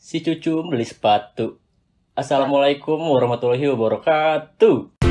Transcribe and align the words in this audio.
Si 0.00 0.24
cucu 0.24 0.64
beli 0.64 0.88
sepatu. 0.88 1.60
Assalamualaikum 2.16 2.96
warahmatullahi 2.96 3.68
wabarakatuh. 3.68 4.96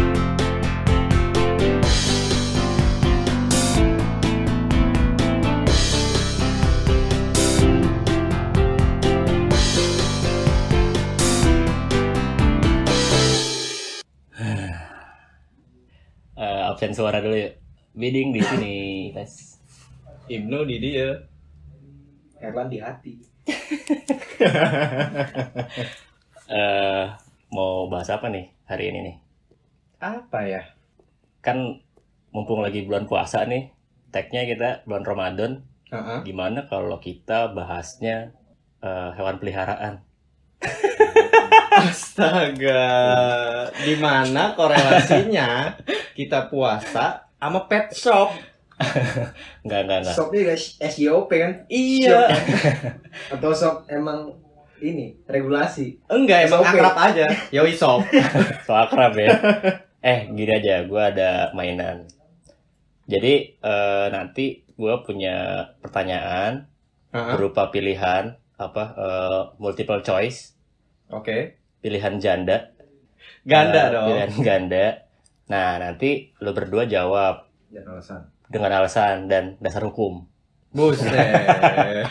Eh, 16.39 16.61
absen 16.65 16.95
suara 16.97 17.19
dulu 17.21 17.35
ya. 17.37 17.51
Bidding 17.93 18.31
di 18.31 18.39
sini, 18.41 18.75
tes. 19.11 19.59
Ibnu 20.31 20.65
di 20.65 20.81
dia. 20.81 21.13
Herlan 22.41 22.71
di 22.71 22.79
hati. 22.79 23.28
Eh, 26.49 27.05
mau 27.53 27.85
bahas 27.93 28.09
apa 28.09 28.25
nih 28.25 28.49
hari 28.65 28.89
ini 28.89 28.99
nih? 29.05 29.15
Apa 30.01 30.49
ya? 30.49 30.65
Kan 31.45 31.77
mumpung 32.33 32.65
lagi 32.65 32.89
bulan 32.89 33.05
puasa 33.05 33.45
nih, 33.45 33.69
tagnya 34.09 34.49
kita 34.49 34.81
bulan 34.89 35.05
Ramadan. 35.05 35.51
Heeh. 35.93 36.25
Gimana 36.25 36.65
kalau 36.65 36.97
kita 36.97 37.53
bahasnya 37.53 38.33
eh, 38.81 39.09
hewan 39.13 39.37
peliharaan? 39.37 40.01
Astaga. 41.69 42.81
Di 43.85 43.93
mana 44.01 44.57
korelasinya 44.57 45.77
kita 46.17 46.49
puasa 46.49 47.29
sama 47.37 47.69
pet 47.69 47.93
shop? 47.93 48.33
Enggak, 49.63 49.79
enggak, 49.83 49.99
enggak. 50.01 50.15
Shopnya 50.15 50.41
guys 50.47 50.63
SJOP 50.79 51.29
kan? 51.29 51.51
Iya. 51.67 52.31
Atau 53.27 53.51
shop 53.51 53.83
emang 53.87 54.31
ini 54.79 55.19
regulasi. 55.25 55.99
Enggak, 56.07 56.47
emang 56.47 56.63
SOP. 56.63 56.71
akrab 56.71 56.95
aja. 56.97 57.25
Yoi 57.55 57.73
shop. 57.73 58.01
So 58.65 58.71
akrab 58.71 59.13
ya. 59.13 59.29
eh, 59.99 60.29
gini 60.29 60.47
aja, 60.49 60.87
gue 60.87 61.01
ada 61.01 61.51
mainan. 61.51 62.07
Jadi 63.03 63.33
eh, 63.53 64.07
nanti 64.09 64.63
gue 64.69 64.93
punya 65.03 65.35
pertanyaan 65.79 66.63
Heeh. 67.11 67.33
berupa 67.35 67.67
pilihan 67.67 68.31
apa 68.55 68.83
eh, 68.95 69.41
multiple 69.57 69.99
choice, 69.99 70.55
Oke. 71.09 71.59
pilihan 71.79 72.15
janda, 72.15 72.71
Ganda 73.43 73.81
eh, 73.81 73.91
dong. 73.91 74.05
pilihan 74.07 74.31
ganda. 74.39 74.85
Nah 75.49 75.81
nanti 75.81 76.31
lo 76.39 76.53
berdua 76.53 76.85
jawab 76.85 77.49
Dan 77.67 77.83
alasan. 77.85 78.21
Dengan 78.49 78.81
alasan 78.81 79.29
dan 79.29 79.55
dasar 79.61 79.85
hukum. 79.85 80.25
Buset. 80.73 81.13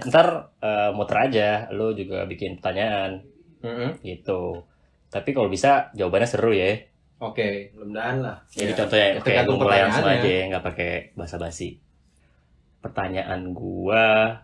Ntar 0.00 0.26
eh, 0.62 0.90
muter 0.96 1.18
aja, 1.28 1.48
lo 1.74 1.92
juga 1.92 2.24
bikin 2.24 2.62
pertanyaan 2.62 3.20
Heeh. 3.60 3.90
gitu. 4.06 4.64
Tapi 5.10 5.34
kalau 5.34 5.50
bisa 5.50 5.90
jawabannya 5.92 6.28
seru 6.30 6.54
ya. 6.54 6.78
Oke. 7.20 7.74
Mudah-mudahan 7.76 8.16
lah. 8.24 8.36
Jadi 8.48 8.72
Ya, 8.72 8.76
contohnya 8.78 9.06
ya 9.06 9.14
oke 9.18 9.24
tergantung 9.28 9.56
gue 9.60 9.66
mulai 9.66 9.82
langsung 9.84 10.08
aja 10.08 10.28
ya, 10.30 10.42
nggak 10.48 10.64
pakai 10.64 10.90
basa-basi. 11.18 11.76
Pertanyaan 12.80 13.52
gua, 13.52 14.40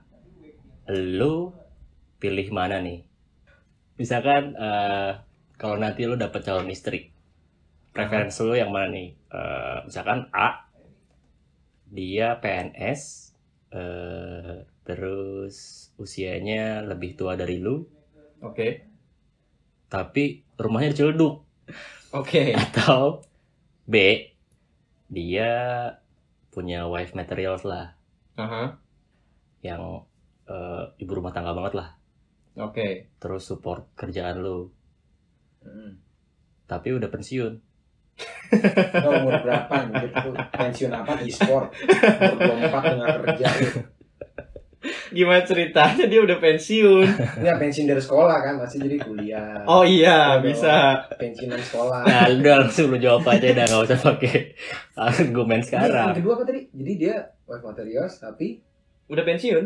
lu 0.92 1.56
pilih 2.20 2.48
mana 2.52 2.84
nih? 2.84 3.00
Misalkan 3.96 4.52
eh, 4.52 5.10
kalau 5.56 5.80
nanti 5.80 6.04
lu 6.04 6.20
dapet 6.20 6.44
calon 6.44 6.68
istri, 6.68 7.15
preferensi 7.96 8.40
lu 8.46 8.54
yang 8.62 8.70
mana 8.74 8.88
nih? 8.96 9.08
Eh, 9.38 9.78
misalkan 9.88 10.18
A, 10.46 10.48
dia 11.96 12.28
PNS, 12.42 13.02
eh, 13.74 14.56
terus 14.86 15.56
usianya 15.98 16.82
lebih 16.90 17.10
tua 17.18 17.34
dari 17.40 17.56
lu, 17.64 17.82
Oke. 18.42 18.68
tapi 19.90 20.24
rumahnya 20.58 20.92
di 20.92 20.96
Ciledug. 20.98 21.34
Oke. 22.12 22.54
atau 22.64 23.22
B 23.86 23.94
dia 25.06 25.50
punya 26.50 26.88
wife 26.90 27.14
materials 27.14 27.62
lah 27.62 27.94
Aha. 28.36 28.64
yang 29.62 29.82
eh, 30.48 30.84
ibu 31.02 31.12
rumah 31.18 31.32
tangga 31.34 31.52
banget 31.58 31.74
lah 31.78 31.88
Oke. 32.56 32.88
terus 33.20 33.42
support 33.48 33.82
kerjaan 33.94 34.40
lu 34.42 34.58
Hmm. 35.66 35.98
tapi 36.70 36.94
udah 36.94 37.10
pensiun 37.10 37.58
Kau 39.02 39.12
umur 39.22 39.36
berapa 39.42 39.74
nih? 39.90 40.08
Itu 40.08 40.30
pensiun 40.32 40.92
apa 40.94 41.18
di 41.20 41.28
sport? 41.28 41.74
Umur 42.36 42.56
24 42.70 42.92
dengan 42.94 43.08
kerja. 43.22 43.48
Gimana 45.10 45.42
ceritanya 45.42 46.04
dia 46.06 46.20
udah 46.22 46.38
pensiun? 46.38 47.06
Enggak 47.42 47.56
pensiun 47.58 47.86
dari 47.90 48.02
sekolah 48.02 48.36
kan, 48.38 48.54
masih 48.60 48.86
jadi 48.86 48.96
kuliah. 49.02 49.66
Oh 49.66 49.82
iya, 49.82 50.38
bisa. 50.38 51.02
Pensiunan 51.18 51.58
sekolah. 51.58 52.06
nah 52.06 52.30
udah 52.30 52.54
langsung 52.66 52.94
lu 52.94 52.98
jawab 53.02 53.26
aja 53.26 53.50
dah 53.50 53.64
nggak 53.66 53.82
usah 53.82 53.98
pakai 53.98 54.54
argumen 54.94 55.58
Jadi, 55.58 55.74
yang 55.74 55.82
sekarang 55.90 56.06
kedua 56.14 56.32
apa 56.38 56.44
tadi? 56.46 56.60
Jadi 56.70 56.92
dia 56.94 57.16
wife 57.50 57.64
materials 57.66 58.14
tapi 58.22 58.62
Udah 59.06 59.22
pensiun? 59.22 59.64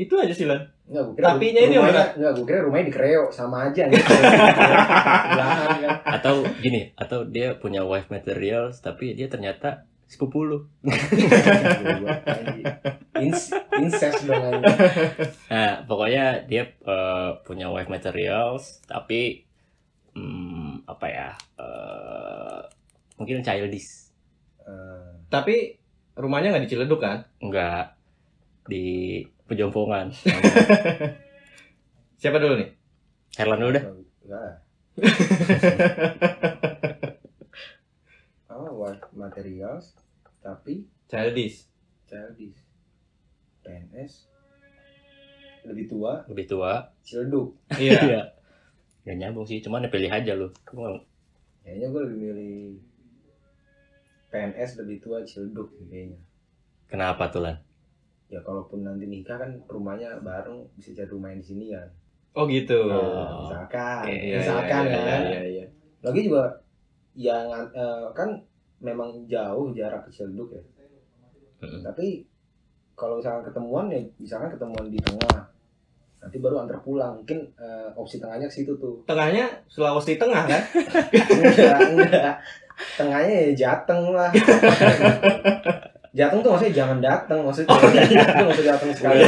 Itu 0.00 0.16
aja 0.16 0.32
sih, 0.32 0.48
Lan. 0.48 0.64
Enggak, 0.88 1.02
gue 1.04 1.14
kira 1.14 1.26
Tapinya 1.28 1.60
ini 1.60 1.74
rumahnya, 1.76 1.92
udah. 1.92 2.06
enggak, 2.16 2.32
gue 2.32 2.46
kira 2.48 2.60
rumahnya 2.64 2.86
di 2.88 2.94
Kreo 2.96 3.24
sama 3.28 3.56
aja 3.68 3.82
nih. 3.84 4.00
Belahan 4.00 5.68
kan. 5.76 5.94
atau 6.18 6.34
gini 6.58 6.80
atau 6.96 7.18
dia 7.28 7.54
punya 7.54 7.84
wife 7.84 8.08
materials 8.08 8.80
tapi 8.80 9.12
dia 9.14 9.28
ternyata 9.28 9.84
sepupu 10.10 10.42
lu 10.42 10.58
incest 13.78 14.26
dong 14.26 14.42
anjing. 14.42 14.74
nah 15.46 15.86
pokoknya 15.86 16.44
dia 16.50 16.66
eh, 16.66 17.30
punya 17.46 17.70
wife 17.70 17.86
materials 17.86 18.82
tapi 18.90 19.46
hmm, 20.14 20.82
apa 20.90 21.06
ya 21.06 21.28
eh, 21.60 22.60
mungkin 23.16 23.44
childish 23.44 24.10
Eh, 24.60 25.12
Tapi 25.26 25.72
rumahnya 26.14 26.52
nggak 26.52 26.64
di 26.68 26.70
Ciledug 26.70 27.00
kan? 27.00 27.24
Enggak 27.40 27.96
di 28.68 29.18
pejompongan. 29.50 30.06
Siapa 32.20 32.38
dulu 32.38 32.62
nih? 32.62 32.70
Herlan 33.34 33.58
dulu 33.58 33.72
dah. 33.74 33.84
Enggak. 34.22 34.52
Oh, 38.50 38.84
wife 38.84 39.00
materials 39.16 39.96
tapi 40.44 40.84
Childish. 41.08 41.64
childish. 42.04 42.60
PNS 43.64 44.28
lebih 45.64 45.88
tua, 45.88 46.20
Lebih 46.28 46.44
tua. 46.44 46.84
Ciledug. 47.00 47.56
Iya. 47.72 48.20
Gak 49.04 49.16
nyambung 49.20 49.44
sih, 49.44 49.60
cuman 49.64 49.84
ya 49.84 49.88
pilih 49.88 50.12
aja 50.12 50.32
lu. 50.36 50.48
Kayaknya 51.64 51.86
gue 51.88 52.00
lebih 52.04 52.18
milih 52.20 52.56
PNS 54.28 54.70
lebih 54.84 54.96
tua 55.00 55.24
Ciledug 55.24 55.68
kayaknya. 55.88 56.20
Kenapa 56.88 57.32
tuh 57.32 57.40
Lan? 57.44 57.56
Ya 58.30 58.38
kalaupun 58.46 58.86
nanti 58.86 59.10
nikah 59.10 59.42
kan 59.42 59.50
rumahnya 59.66 60.22
bareng 60.22 60.62
bisa 60.78 60.94
cari 60.94 61.10
rumah 61.10 61.34
yang 61.34 61.42
di 61.42 61.46
sini 61.50 61.64
kan. 61.74 61.88
Oh 62.38 62.46
gitu. 62.46 62.86
Oh. 62.86 63.50
misalkan, 63.50 64.06
oke. 64.06 64.14
Iya, 64.14 64.38
misalkan 64.38 64.82
iya, 64.86 65.00
kan. 65.02 65.22
Iya, 65.26 65.42
iya. 65.50 65.66
Lagi 66.06 66.20
juga 66.30 66.44
yang 67.18 67.50
eh, 67.74 68.06
kan 68.14 68.38
memang 68.78 69.26
jauh 69.26 69.74
jarak 69.74 70.06
ke 70.06 70.10
Ciledug 70.14 70.54
ya. 70.54 70.62
Mm-mm. 71.60 71.82
Tapi 71.82 72.22
kalau 72.94 73.18
misalkan 73.18 73.50
ketemuan 73.50 73.90
ya 73.90 74.00
misalkan 74.22 74.54
ketemuan 74.54 74.86
di 74.86 74.98
tengah. 75.02 75.50
Nanti 76.22 76.36
baru 76.38 76.62
antar 76.62 76.78
pulang. 76.86 77.18
Mungkin 77.18 77.50
eh, 77.58 77.90
opsi 77.98 78.22
tengahnya 78.22 78.46
ke 78.46 78.54
situ 78.62 78.78
tuh. 78.78 79.02
Tengahnya 79.10 79.50
Sulawesi 79.66 80.14
Tengah 80.14 80.46
kan? 80.46 80.62
enggak, 81.34 81.78
enggak. 81.98 82.34
Tengahnya 82.94 83.34
ya 83.50 83.52
Jateng 83.58 84.14
lah. 84.14 84.30
Jateng 86.10 86.42
tuh 86.42 86.50
maksudnya 86.50 86.74
jangan 86.74 86.98
datang, 86.98 87.38
maksudnya 87.46 87.70
jangan 88.10 88.34
nggak 88.42 88.50
usah 88.50 88.66
datang 88.66 88.90
sekali. 88.90 89.18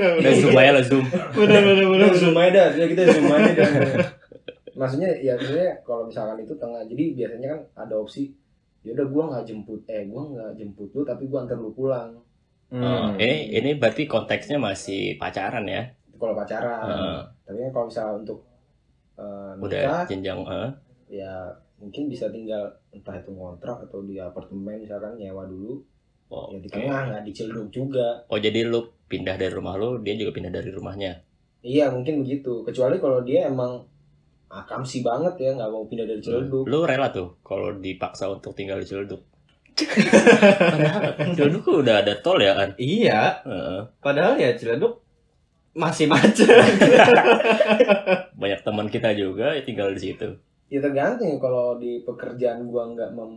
Udah 0.00 0.32
zoom 0.32 0.56
aja 0.56 0.70
lah 0.72 0.84
zoom. 0.84 1.04
Bener 1.36 1.60
bener 1.60 1.84
bener. 1.84 2.06
Udah 2.08 2.18
zoom 2.18 2.36
aja 2.40 2.50
dah, 2.50 2.66
Jadi 2.72 2.88
kita 2.96 3.02
zoom 3.12 3.28
aja 3.28 3.50
dah. 3.52 3.68
Maksudnya 4.72 5.10
ya 5.20 5.32
maksudnya 5.36 5.70
kalau 5.84 6.08
misalkan 6.08 6.40
itu 6.40 6.54
tengah, 6.56 6.82
jadi 6.88 7.04
biasanya 7.12 7.48
kan 7.52 7.60
ada 7.84 7.94
opsi 8.00 8.32
ya 8.82 8.90
udah 8.98 9.06
gua 9.12 9.24
nggak 9.30 9.44
jemput 9.46 9.80
eh 9.86 10.10
gua 10.10 10.26
nggak 10.26 10.50
jemput 10.58 10.90
lu 10.90 11.06
tapi 11.06 11.30
gua 11.30 11.46
antar 11.46 11.58
lu 11.58 11.70
pulang 11.70 12.18
Hmm. 12.72 12.80
Oh, 12.80 13.08
ini 13.20 13.52
ini 13.52 13.76
berarti 13.76 14.08
konteksnya 14.08 14.56
masih 14.56 15.20
pacaran 15.20 15.68
ya? 15.68 15.92
Itu 16.08 16.16
kalau 16.16 16.32
pacaran 16.32 16.88
Heeh. 16.88 17.20
tapi 17.44 17.56
kan 17.68 17.70
kalau 17.76 17.86
misalnya 17.92 18.14
untuk 18.16 18.38
udah 19.60 19.80
nikah 19.84 20.02
jenjang 20.08 20.40
eh. 20.48 20.70
ya 21.20 21.32
mungkin 21.76 22.08
bisa 22.08 22.32
tinggal 22.32 22.64
entah 22.94 23.12
itu 23.20 23.30
kontrak 23.34 23.76
atau 23.84 24.00
di 24.08 24.16
apartemen 24.16 24.80
misalkan 24.80 25.20
nyewa 25.20 25.44
dulu 25.44 25.84
Oh, 26.32 26.48
ya 26.48 26.58
di 26.58 26.68
tengah 26.70 27.12
nggak 27.12 27.22
di 27.22 27.32
Ciledug 27.32 27.68
juga 27.68 28.24
Oh, 28.26 28.40
jadi 28.40 28.64
lu 28.64 28.80
pindah 29.04 29.36
dari 29.36 29.52
rumah 29.52 29.76
lu, 29.76 30.00
dia 30.00 30.16
juga 30.16 30.32
pindah 30.32 30.48
dari 30.50 30.72
rumahnya. 30.72 31.12
iya 31.60 31.86
mungkin 31.86 32.24
begitu 32.24 32.64
kecuali 32.64 32.96
kalau 32.96 33.20
dia 33.20 33.46
emang 33.46 33.84
akamsi 34.48 35.00
banget 35.00 35.36
ya 35.38 35.50
nggak 35.52 35.68
mau 35.68 35.84
pindah 35.84 36.04
dari 36.04 36.18
Ciledug 36.18 36.64
Lu 36.64 36.82
rela 36.82 37.08
tuh 37.08 37.36
kalau 37.40 37.76
dipaksa 37.76 38.26
untuk 38.26 38.52
tinggal 38.52 38.80
di 38.80 38.88
Ciledug. 38.88 39.20
Padahal 39.72 41.02
Ciledug 41.36 41.64
udah 41.78 42.00
ada 42.00 42.16
tol 42.18 42.36
ya 42.36 42.52
kan? 42.52 42.72
Iya. 42.76 43.40
Heeh. 43.44 43.80
Padahal 43.98 44.36
ya 44.36 44.52
Ciledug 44.52 45.00
masih 45.72 46.04
macet. 46.04 46.48
banyak 48.36 48.60
teman 48.60 48.88
kita 48.88 49.12
juga 49.12 49.52
ya 49.52 49.62
tinggal 49.62 49.92
di 49.92 50.00
situ 50.02 50.28
Ya 50.66 50.80
tergantung 50.80 51.36
kalau 51.36 51.76
di 51.76 52.00
pekerjaan 52.00 52.64
gua 52.66 52.88
nggak 52.88 53.12
mem 53.12 53.32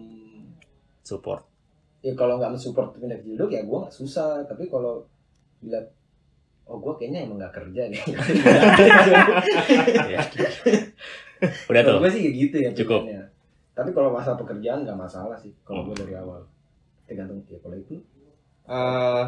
support 1.02 1.44
ya 2.06 2.14
kalau 2.14 2.38
nggak 2.38 2.52
mensupport 2.54 2.94
pindah 2.94 3.18
ke 3.18 3.24
Ciledug 3.26 3.50
ya 3.50 3.62
gua 3.64 3.78
nggak 3.82 3.96
susah 3.96 4.44
tapi 4.46 4.68
kalau 4.68 5.02
bila 5.58 5.80
oh 6.66 6.78
gua 6.78 6.94
kayaknya 6.94 7.26
emang 7.26 7.38
nggak 7.40 7.54
kerja 7.56 7.82
nih 7.90 7.98
ya. 10.08 10.20
udah 11.66 11.82
tuh 11.82 11.94
gua 11.98 12.10
sih 12.10 12.20
kayak 12.22 12.36
gitu 12.40 12.56
ya 12.60 12.70
Cukup. 12.74 13.02
pilihannya. 13.04 13.24
tapi 13.74 13.90
kalau 13.92 14.10
masalah 14.10 14.38
pekerjaan 14.38 14.84
nggak 14.84 14.96
masalah 14.96 15.36
sih 15.36 15.52
kalau 15.62 15.82
Hmm. 15.82 15.88
gua 15.90 15.96
dari 15.98 16.14
awal 16.14 16.40
tergantung 17.04 17.40
ya 17.46 17.58
kalau 17.60 17.76
itu 17.76 17.96
Eh, 18.66 19.24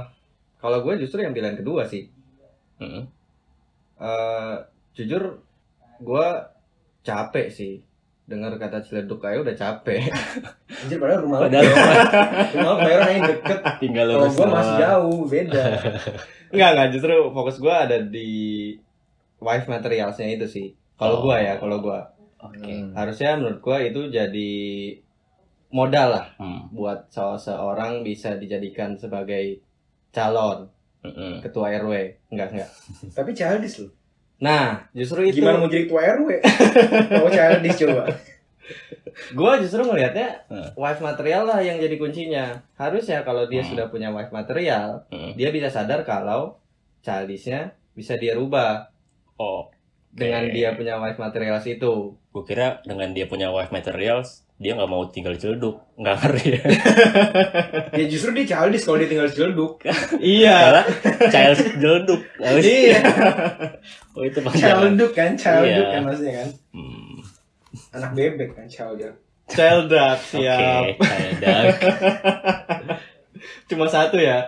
kalau 0.58 0.82
gue 0.82 0.98
justru 0.98 1.22
yang 1.22 1.30
pilihan 1.30 1.54
kedua 1.54 1.86
sih. 1.86 2.10
Mm-mm. 2.82 3.06
Eh, 3.96 4.56
jujur 4.92 5.40
gue 6.00 6.28
capek 7.04 7.48
sih. 7.48 7.80
Dengar 8.28 8.52
kata 8.54 8.84
Ciledug 8.84 9.18
kayak 9.18 9.40
udah 9.42 9.56
capek. 9.56 10.12
anjir 10.84 11.00
padahal 11.00 11.24
rumah 11.24 11.38
lu 11.40 11.46
padahal 11.48 11.64
rumah 12.52 12.72
lu 12.76 12.84
Bayoran 12.84 13.10
yang 13.10 13.24
deket 13.26 13.60
tinggal 13.80 14.06
kalau 14.06 14.20
lurus 14.22 14.36
gua 14.36 14.48
masih 14.50 14.60
doang. 14.68 14.82
jauh 14.84 15.22
beda 15.26 15.64
Enggak, 16.52 16.70
enggak. 16.70 16.88
Justru 16.92 17.14
fokus 17.30 17.58
gue 17.58 17.72
ada 17.72 17.98
di 18.00 18.30
wife 19.38 19.66
materialsnya 19.66 20.28
itu 20.30 20.44
sih. 20.46 20.68
Kalau 20.94 21.20
Oh. 21.20 21.24
gua 21.24 21.38
ya, 21.38 21.56
kalau 21.56 21.80
gua 21.80 22.04
oke 22.38 22.60
Hmm. 22.62 22.92
harusnya 22.94 23.34
menurut 23.34 23.60
gua 23.60 23.78
itu 23.80 24.08
jadi 24.08 24.52
modal 25.70 26.08
lah 26.10 26.28
Hmm. 26.36 26.68
buat 26.70 27.08
seseorang 27.08 28.02
bisa 28.02 28.36
dijadikan 28.36 28.94
sebagai 28.94 29.60
calon 30.10 30.68
Mm-mm. 31.00 31.40
ketua 31.40 31.72
RW. 31.74 31.94
Enggak, 32.28 32.52
enggak. 32.52 32.70
tapi 33.14 33.32
childish 33.32 33.80
loh 33.80 33.92
Nah, 34.38 34.86
justru 34.92 35.26
itu 35.26 35.42
gimana 35.42 35.58
mau 35.58 35.66
jadi 35.66 35.86
ketua 35.86 36.02
RW 36.14 36.30
kalau 37.08 37.30
childish 37.36 37.78
coba 37.82 38.06
gua 39.34 39.58
justru 39.58 39.82
ngelihatnya 39.82 40.46
Hmm. 40.46 40.70
wife 40.76 41.02
material 41.02 41.44
lah 41.44 41.60
yang 41.60 41.78
jadi 41.78 41.96
kuncinya. 41.96 42.46
Harusnya 42.74 43.22
kalau 43.22 43.46
dia 43.46 43.66
Hmm. 43.66 43.70
sudah 43.74 43.86
punya 43.88 44.10
wife 44.10 44.30
material, 44.30 45.10
Mm-mm. 45.10 45.34
dia 45.34 45.50
bisa 45.50 45.68
sadar 45.68 46.04
kalau 46.04 46.62
childishnya 47.02 47.74
bisa 47.92 48.14
dia 48.14 48.34
rubah 48.34 48.94
oh 49.36 49.74
dengan 50.08 50.46
Oke. 50.46 50.54
dia 50.54 50.70
punya 50.74 50.98
wife 50.98 51.18
materials 51.18 51.66
itu. 51.66 52.14
gue 52.14 52.44
kira 52.46 52.82
dengan 52.84 53.10
dia 53.10 53.26
punya 53.26 53.50
wife 53.50 53.74
materials 53.74 54.46
dia 54.58 54.74
nggak 54.74 54.90
mau 54.90 55.06
tinggal 55.14 55.38
di 55.38 55.42
Ciledug 55.42 55.78
nggak 56.02 56.16
ngerti 56.18 56.46
ya 56.50 56.62
ya 58.02 58.06
justru 58.10 58.34
dia 58.34 58.46
childish 58.50 58.84
kalau 58.90 58.98
dia 58.98 59.10
tinggal 59.10 59.30
di 59.30 59.36
Ciledug 59.38 59.74
iya. 60.42 60.58
Salah, 60.58 60.86
child 61.30 61.58
Ciledug 61.78 62.22
iya 62.66 63.00
oh 64.18 64.24
itu 64.26 64.40
Ciledug 64.58 65.12
kan 65.14 65.38
Ciledug 65.38 65.86
Iya. 65.86 65.94
kan 65.94 66.02
maksudnya 66.10 66.34
kan 66.42 66.50
hmm. 66.74 67.16
anak 67.94 68.12
bebek 68.18 68.50
kan 68.58 68.66
Ciledug 68.66 69.16
Child 69.48 69.88
duck, 69.88 70.20
oke 70.20 70.44
siap. 70.44 71.00
child 71.00 71.72
Cuma 73.72 73.88
satu 73.88 74.20
ya. 74.20 74.44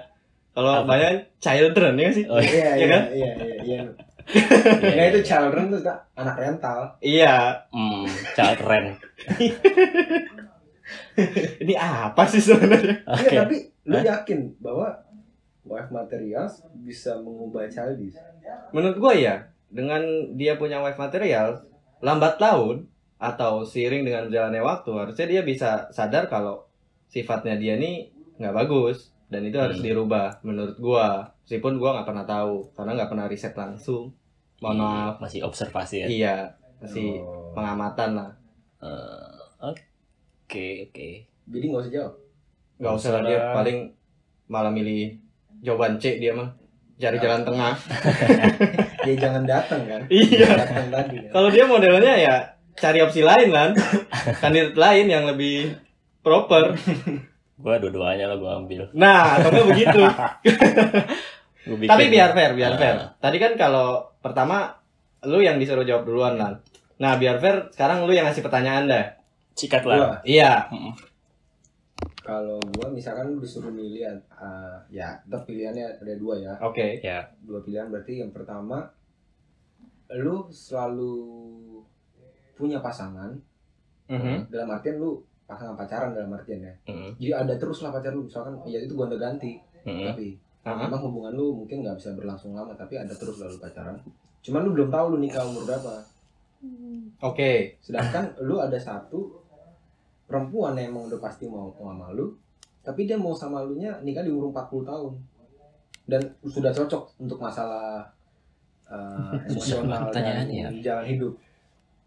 Kalau 0.51 0.83
banyak 0.83 1.23
children 1.39 1.95
ya 1.95 2.11
sih? 2.11 2.27
Oh, 2.27 2.35
iya 2.35 2.51
Iya 2.51 2.71
iya 2.75 2.87
kan? 2.91 3.03
iya 3.15 3.31
iya 3.63 3.79
nah 4.97 5.05
itu 5.09 5.19
children 5.25 5.73
tuh 5.73 5.81
tak 5.81 5.97
anak 6.13 6.35
rental. 6.37 6.79
Iya. 7.01 7.65
hmm, 7.73 8.05
child 8.37 8.61
rent. 8.65 8.97
Ini 11.61 11.75
apa 11.77 12.23
sih 12.25 12.41
sebenarnya? 12.41 13.05
Iya 13.05 13.45
tapi 13.45 13.57
lu 13.85 13.97
yakin 13.99 14.39
bahwa 14.61 14.89
wife 15.65 15.91
materials 15.93 16.65
bisa 16.81 17.17
mengubah 17.21 17.69
childish? 17.69 18.17
Menurut 18.73 18.97
gue 18.97 19.13
ya, 19.25 19.45
dengan 19.69 20.01
dia 20.33 20.57
punya 20.57 20.81
wife 20.81 20.97
material, 20.97 21.61
lambat 22.01 22.41
laun 22.41 22.89
atau 23.19 23.67
seiring 23.67 24.07
dengan 24.07 24.31
berjalannya 24.31 24.63
waktu, 24.63 24.91
harusnya 24.95 25.27
dia 25.27 25.41
bisa 25.43 25.91
sadar 25.91 26.31
kalau 26.31 26.65
sifatnya 27.09 27.57
dia 27.57 27.75
nih 27.75 28.13
nggak 28.39 28.55
bagus 28.55 29.11
dan 29.29 29.41
itu 29.41 29.55
harus 29.55 29.77
Hmm. 29.77 29.85
dirubah 29.85 30.41
menurut 30.41 30.75
gua. 30.75 31.29
Meskipun 31.41 31.77
gua 31.77 31.95
nggak 31.95 32.07
pernah 32.07 32.25
tahu 32.25 32.53
karena 32.73 32.91
nggak 32.95 33.09
pernah 33.09 33.25
riset 33.25 33.53
langsung. 33.53 34.11
Mohon 34.59 34.77
maaf. 34.77 35.13
masih 35.19 35.39
observasi 35.41 35.95
ya 35.97 36.07
Iya, 36.09 36.35
masih 36.79 37.15
Oh. 37.17 37.53
pengamatan 37.53 38.11
lah. 38.13 38.29
Eh, 38.79 39.31
oke 39.61 40.67
oke 40.85 41.09
jadi 41.45 41.65
nggak 41.65 41.81
usah 41.81 41.93
jawab 41.93 42.13
Nggak 42.75 42.93
usah 42.93 43.09
lah 43.11 43.21
dia 43.23 43.39
paling 43.53 43.77
malah 44.45 44.69
milih 44.69 45.15
jawaban 45.59 45.95
C 45.95 46.17
dia 46.17 46.31
mah. 46.31 46.47
Cari 46.95 47.15
Ya. 47.15 47.21
jalan 47.21 47.41
tengah. 47.43 47.73
ya 49.07 49.13
jangan 49.15 49.43
datang 49.43 49.81
kan 49.83 50.01
Iya. 50.09 50.47
datang 50.57 50.87
tadi 50.89 51.15
kan 51.17 51.31
Kalau 51.31 51.49
dia 51.49 51.63
modelnya 51.63 52.13
ya 52.17 52.35
cari 52.73 52.99
opsi 52.99 53.21
lain 53.21 53.49
kan. 53.49 53.71
Kandidat 54.35 54.75
lain 54.75 55.05
yang 55.07 55.23
lebih 55.25 55.75
proper. 56.19 56.71
gue 57.59 57.73
dua-duanya 57.77 58.25
lah 58.25 58.37
gue 58.37 58.51
ambil 58.57 58.83
Nah, 58.93 59.35
atau 59.37 59.67
begitu. 59.67 59.99
Bikin- 61.69 61.85
Tapi 61.85 62.03
biar 62.07 62.31
fair, 62.31 62.51
biar 62.53 62.73
Ah. 62.73 62.77
fair. 62.77 62.95
Tadi 63.19 63.37
kan 63.37 63.53
kalau 63.53 63.87
pertama 64.17 64.71
lu 65.21 65.37
yang 65.37 65.59
disuruh 65.59 65.83
jawab 65.83 66.03
duluan 66.03 66.33
lan. 66.33 66.55
Nah, 66.97 67.15
biar 67.15 67.37
fair 67.37 67.67
sekarang 67.69 68.01
lu 68.01 68.11
yang 68.11 68.25
ngasih 68.25 68.41
pertanyaan 68.41 68.85
deh. 68.85 69.05
sikat 69.51 69.83
Gua, 69.83 69.91
lah 69.91 70.23
Iya. 70.23 70.71
Mm-mm. 70.71 70.95
kalau 72.21 72.55
gua 72.71 72.87
misalkan 72.87 73.27
lu 73.27 73.37
disuruh 73.37 73.67
milih 73.67 74.07
uh, 74.31 74.79
ya 74.87 75.19
tetap 75.21 75.43
pilihannya 75.43 75.99
ada 75.99 76.13
dua 76.15 76.37
ya 76.37 76.53
Oke. 76.61 77.01
ya 77.01 77.27
dua 77.41 77.59
pilihan 77.59 77.89
berarti 77.89 78.23
yang 78.23 78.31
pertama 78.31 78.87
lu 80.15 80.47
selalu 80.47 81.11
punya 82.53 82.79
pasangan 82.79 83.35
Mhm. 84.07 84.47
dalam 84.47 84.69
artian 84.69 84.95
lu 84.97 85.19
pasangan 85.49 85.73
pacaran 85.73 86.13
dalam 86.13 86.29
artian 86.29 86.61
ya 86.61 86.73
Mm-mm. 86.85 87.17
jadi 87.17 87.41
ada 87.41 87.57
terus 87.57 87.81
lah 87.81 87.89
pacar 87.89 88.13
lu 88.13 88.29
misalkan 88.29 88.53
ya 88.69 88.77
itu 88.77 88.93
gonta 88.93 89.17
ganti 89.17 89.57
Mm-mm. 89.81 90.13
tapi 90.13 90.37
Aha. 90.61 90.85
memang 90.85 91.01
hubungan 91.09 91.33
lu 91.33 91.65
mungkin 91.65 91.81
nggak 91.81 91.97
bisa 91.97 92.13
berlangsung 92.13 92.53
lama 92.53 92.69
tapi 92.77 93.01
ada 93.01 93.09
terus 93.09 93.41
lalu 93.41 93.57
pacaran 93.57 93.97
cuman 94.45 94.61
lu 94.61 94.69
belum 94.77 94.89
tahu 94.93 95.05
lu 95.15 95.17
nikah 95.17 95.41
umur 95.41 95.65
berapa 95.65 96.05
Oke. 97.25 97.81
sedangkan 97.81 98.29
lu 98.47 98.61
ada 98.61 98.77
satu 98.77 99.41
perempuan 100.29 100.77
yang 100.77 100.93
emang 100.93 101.09
udah 101.09 101.17
pasti 101.17 101.49
mau 101.49 101.73
sama 101.73 102.13
lu 102.13 102.29
tapi 102.85 103.09
dia 103.09 103.17
mau 103.17 103.33
sama 103.33 103.65
lu 103.65 103.81
nya 103.81 103.97
nikah 104.05 104.21
di 104.21 104.29
umur 104.29 104.53
40 104.53 104.85
tahun 104.85 105.13
dan 106.05 106.21
sudah 106.45 106.69
cocok 106.69 107.03
untuk 107.25 107.41
masalah 107.41 108.05
uh, 108.93 109.33
emosional 109.49 110.13
dan 110.13 110.45
ya. 110.45 110.69
jalan 110.85 111.09
hidup 111.09 111.33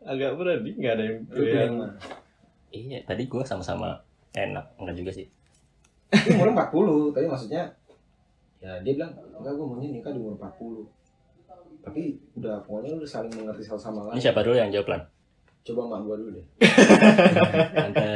Agak 0.03 0.35
berani 0.35 0.75
nggak 0.79 0.95
ada 0.99 1.03
yang 1.07 1.19
lu 1.31 1.43
pilih 1.43 1.55
yang 1.55 1.75
mana? 1.79 1.95
Iya 2.73 2.99
tadi 3.05 3.29
gue 3.29 3.43
sama-sama 3.45 3.95
enak 4.33 4.65
enggak 4.81 4.97
juga 4.97 5.11
sih. 5.13 5.27
Dia 6.13 6.33
umur 6.37 6.53
40 6.57 7.13
tapi 7.15 7.27
maksudnya 7.29 7.63
ya 8.59 8.81
dia 8.81 8.93
bilang 8.97 9.13
enggak 9.37 9.53
gue 9.53 9.67
maunya 9.69 9.89
nikah 9.93 10.13
di 10.13 10.21
umur 10.21 10.41
40 10.41 11.03
tapi 11.83 12.15
udah 12.39 12.63
pokoknya 12.63 12.95
lu 12.95 13.03
saling 13.07 13.33
mengerti 13.35 13.67
satu 13.67 13.81
sama 13.81 14.07
ini 14.15 14.17
lain 14.17 14.23
siapa 14.23 14.41
dulu 14.47 14.55
yang 14.55 14.71
jawab 14.71 14.89
lan? 14.95 15.03
Coba 15.63 15.83
mak 15.87 16.01
gua 16.03 16.15
dulu 16.19 16.31
deh. 16.35 16.47
Tante 17.75 18.07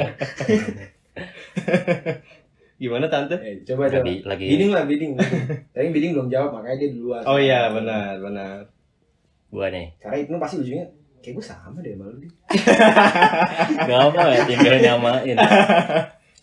Gimana 2.76 3.06
tante? 3.08 3.34
eh, 3.40 3.62
coba 3.64 3.88
coba. 3.88 4.04
Lagi 4.04 4.14
lagi. 4.22 4.46
Bidding 4.52 4.70
lah 4.70 4.84
bidding 4.84 5.12
bidding. 5.16 5.44
tapi 5.74 5.86
bidding 5.94 6.12
belum 6.14 6.28
jawab 6.28 6.50
makanya 6.60 6.76
dia 6.86 6.90
duluan. 6.92 7.22
Oh 7.24 7.38
iya, 7.40 7.72
benar, 7.72 8.20
benar. 8.20 8.68
gua 9.48 9.66
nih. 9.72 9.94
Karena 9.96 10.16
itu 10.20 10.30
pasti 10.36 10.56
ujungnya 10.60 10.86
kayak 11.26 11.42
gue 11.42 11.46
sama 11.50 11.82
deh 11.82 11.98
malu 11.98 12.22
deh 12.22 12.30
Gak 13.90 14.00
apa 14.14 14.22
ya 14.30 14.40
tinggal 14.46 14.78
nyamain. 14.78 15.34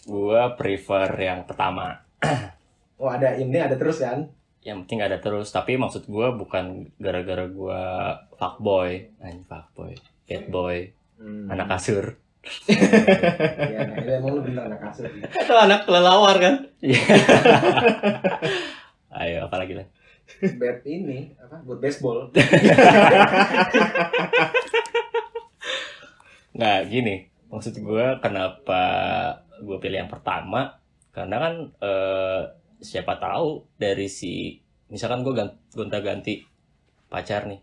Gua 0.04 0.60
prefer 0.60 1.08
yang 1.16 1.48
pertama. 1.48 2.04
Oh 3.00 3.08
ada 3.08 3.40
ini 3.40 3.64
ada 3.64 3.80
terus 3.80 4.04
kan? 4.04 4.28
Yang 4.60 4.84
penting 4.84 5.00
ada 5.04 5.18
terus 5.24 5.56
Tapi 5.56 5.80
maksud 5.80 6.12
gua 6.12 6.36
bukan 6.36 6.92
gara-gara 7.00 7.48
gua 7.48 7.82
fuckboy. 8.36 9.08
Anjing 9.24 9.48
fuckboy. 9.48 9.96
Bad 10.28 10.52
boy 10.52 10.92
hmm. 11.16 11.48
Anak 11.48 11.72
kasur. 11.72 12.20
Ya 12.68 13.88
nah, 13.88 14.04
emang 14.04 14.36
lu 14.36 14.44
bener 14.44 14.68
anak 14.68 14.84
kasur. 14.84 15.08
Atau 15.32 15.56
anak 15.56 15.88
kelelawar 15.88 16.36
kan? 16.44 16.68
Ayo 19.24 19.48
apa 19.48 19.56
lagi 19.56 19.80
lah 19.80 19.88
bed 20.44 20.78
ini 20.84 21.32
apa 21.40 21.56
buat 21.64 21.80
baseball. 21.80 22.28
Nggak 26.54 26.80
gini. 26.90 27.16
Maksud 27.50 27.74
gua 27.82 28.18
kenapa 28.18 28.82
gua 29.62 29.78
pilih 29.82 30.06
yang 30.06 30.12
pertama? 30.12 30.78
Karena 31.14 31.38
kan 31.40 31.54
eh, 31.82 32.42
Siapa 32.84 33.16
tahu 33.16 33.64
dari 33.80 34.12
si 34.12 34.60
Misalkan 34.92 35.24
gan- 35.24 35.56
gonta-ganti 35.72 36.44
pacar 37.08 37.48
nih. 37.48 37.62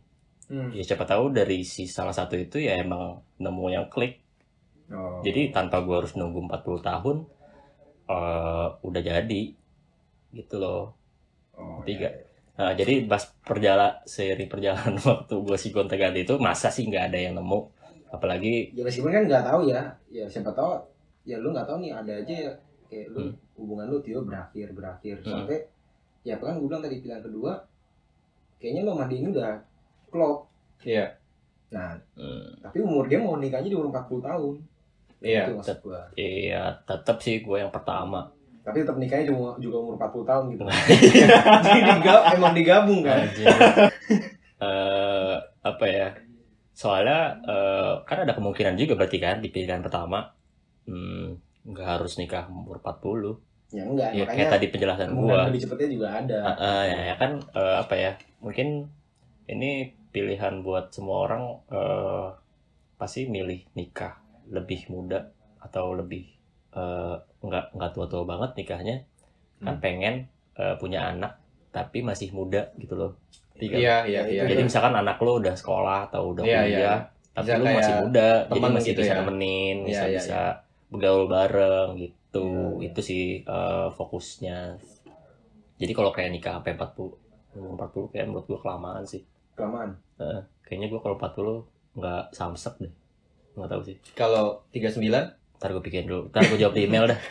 Hmm. 0.51 0.75
ya 0.75 0.83
siapa 0.83 1.07
tahu 1.07 1.31
dari 1.31 1.63
si 1.63 1.87
salah 1.87 2.11
satu 2.11 2.35
itu 2.35 2.59
ya 2.59 2.75
emang 2.83 3.23
nemu 3.39 3.71
yang 3.71 3.87
klik. 3.87 4.19
Oh. 4.91 5.23
jadi 5.23 5.55
tanpa 5.55 5.79
gua 5.87 6.03
harus 6.03 6.19
nunggu 6.19 6.51
40 6.51 6.83
tahun 6.83 7.17
eh 8.11 8.69
udah 8.83 9.03
jadi. 9.05 9.43
Gitu 10.35 10.57
loh. 10.59 10.99
Oh, 11.55 11.79
tiga. 11.87 12.09
ya, 12.11 12.25
Nah, 12.61 12.77
jadi 12.77 13.09
pas 13.09 13.25
perjala 13.41 13.89
seiring 14.05 14.45
perjalanan 14.47 15.01
waktu 15.09 15.33
gue 15.33 15.57
sih 15.57 15.73
gonta 15.73 15.97
ganti 15.97 16.29
itu 16.29 16.37
masa 16.37 16.69
sih 16.69 16.85
nggak 16.85 17.09
ada 17.09 17.17
yang 17.17 17.33
nemu 17.33 17.57
apalagi 18.13 18.69
ya 18.77 18.85
meskipun 18.85 19.09
kan 19.09 19.25
nggak 19.25 19.45
tahu 19.49 19.65
ya 19.65 19.81
ya 20.13 20.29
siapa 20.29 20.53
tahu 20.53 20.77
ya 21.25 21.41
lu 21.41 21.57
nggak 21.57 21.65
tahu 21.65 21.81
nih 21.81 21.93
ada 21.95 22.13
aja 22.13 22.35
ya 22.37 22.53
kayak 22.85 23.17
lu 23.17 23.23
Hmm. 23.23 23.33
hubungan 23.57 23.87
lu 23.89 23.97
tiba 24.05 24.21
berakhir 24.21 24.77
berakhir 24.77 25.17
Hmm. 25.25 25.47
sampai 25.47 25.57
ya 26.21 26.37
kan 26.37 26.61
gue 26.61 26.69
bilang 26.69 26.85
tadi 26.85 27.01
pilihan 27.01 27.23
kedua 27.25 27.53
kayaknya 28.61 28.83
lo 28.85 28.93
dia 29.01 29.17
ini 29.17 29.29
udah 29.33 29.53
klop 30.13 30.39
Iya. 30.85 31.07
nah 31.71 31.97
hmm, 32.13 32.61
tapi 32.61 32.77
umur 32.85 33.09
dia 33.09 33.17
mau 33.17 33.41
nikahnya 33.41 33.73
di 33.73 33.77
umur 33.79 33.89
40 33.89 34.21
tahun 34.21 34.55
Iya. 35.21 35.43
itu 35.49 35.53
maksud 35.57 35.79
iya 36.13 36.63
tetap 36.85 37.17
sih 37.21 37.41
gue 37.41 37.57
yang 37.57 37.73
pertama 37.73 38.29
tapi 38.61 38.85
tetap 38.85 38.97
nikahnya 39.01 39.33
cuma 39.33 39.57
juga 39.57 39.77
umur 39.81 39.95
40 39.97 40.27
tahun 40.29 40.45
gitu. 40.53 40.63
Jadi 41.65 41.81
diga- 41.89 42.25
emang 42.37 42.53
digabung 42.55 43.01
kan. 43.05 43.25
Eh, 44.61 45.35
apa 45.65 45.87
ya? 45.89 46.13
Soalnya 46.77 47.33
eh, 47.49 47.93
kan 48.05 48.29
ada 48.29 48.37
kemungkinan 48.37 48.77
juga 48.77 48.93
berarti 48.93 49.17
kan 49.17 49.41
di 49.41 49.49
pilihan 49.49 49.81
pertama. 49.81 50.37
Hmm, 50.85 51.41
nggak 51.65 51.89
harus 51.97 52.21
nikah 52.21 52.45
umur 52.49 52.81
40 52.81 53.41
ya 53.71 53.87
enggak 53.87 54.11
ya 54.11 54.27
makanya 54.27 54.35
kayak 54.35 54.53
tadi 54.59 54.67
penjelasan 54.75 55.09
gua. 55.15 55.47
lebih 55.47 55.63
cepetnya 55.63 55.89
juga 55.95 56.09
ada. 56.11 56.39
Ah, 56.43 56.51
ah, 56.59 56.83
ya, 56.83 56.99
ya 57.09 57.15
kan 57.17 57.31
eh, 57.55 57.77
apa 57.81 57.95
ya? 57.95 58.13
Mungkin 58.43 58.91
ini 59.47 59.95
pilihan 60.11 60.61
buat 60.67 60.91
semua 60.91 61.25
orang 61.31 61.43
eh, 61.71 62.29
pasti 62.99 63.31
milih 63.31 63.65
nikah 63.79 64.19
lebih 64.51 64.91
muda 64.91 65.31
atau 65.63 65.95
lebih 65.95 66.27
eh, 66.73 67.15
nggak 67.41 67.65
nggak 67.73 67.91
tua-tua 67.91 68.23
banget 68.25 68.51
nikahnya. 68.57 68.97
Kan 69.59 69.77
Hmm. 69.77 69.81
pengen 69.81 70.15
eh, 70.55 70.75
punya 70.77 71.09
anak 71.09 71.41
tapi 71.71 72.01
masih 72.01 72.31
muda 72.31 72.69
gitu 72.77 72.93
loh. 72.93 73.13
Tiga- 73.55 73.77
Iya, 73.77 73.97
iya, 74.05 74.23
iya. 74.25 74.43
jadi 74.45 74.63
misalkan 74.63 74.93
anak 74.93 75.17
lo 75.19 75.37
udah 75.37 75.53
sekolah 75.53 76.09
atau 76.09 76.33
udah 76.33 76.43
Iya, 76.43 76.59
kuliah 76.59 76.79
iya. 76.81 76.95
tapi 77.31 77.47
Bisa 77.47 77.57
lu 77.57 77.65
masih 77.71 77.95
muda 78.01 78.29
jadi 78.43 78.61
masih 78.67 78.91
gitu 78.91 79.01
bisa 79.01 79.13
ya. 79.13 79.19
nemenin 79.21 79.77
Iya, 79.77 79.85
bisa 79.87 80.05
iya, 80.05 80.17
bisa 80.17 80.41
bergaul 80.89 81.25
bareng 81.27 81.89
gitu. 81.97 82.47
Iya. 82.77 82.87
itu 82.87 83.01
sih 83.01 83.25
eh, 83.43 83.89
fokusnya. 83.91 84.59
Jadi 85.77 85.93
kalau 85.93 86.11
kayak 86.11 86.31
nikah 86.31 86.53
sampai 86.55 86.73
40 86.75 87.09
umur 87.53 87.73
40 87.79 88.11
kayak 88.11 88.27
menurut 88.27 88.47
gua 88.47 88.61
kelamaan 88.61 89.03
sih. 89.03 89.23
Kelamaan? 89.53 89.97
Kayaknya 90.63 90.87
gua 90.89 91.01
kalau 91.01 91.17
40 91.17 91.57
nggak 91.95 92.25
samsek 92.31 92.75
deh. 92.79 92.93
Nggak 93.55 93.69
tahu 93.69 93.83
sih. 93.83 93.97
Kalau 94.13 94.61
39 94.71 95.40
ntar 95.61 95.77
gue 95.77 95.83
pikirin 95.85 96.09
dulu 96.09 96.33
ntar 96.33 96.49
gue 96.49 96.57
jawab 96.57 96.73
di 96.73 96.89
email 96.89 97.05
dah 97.13 97.21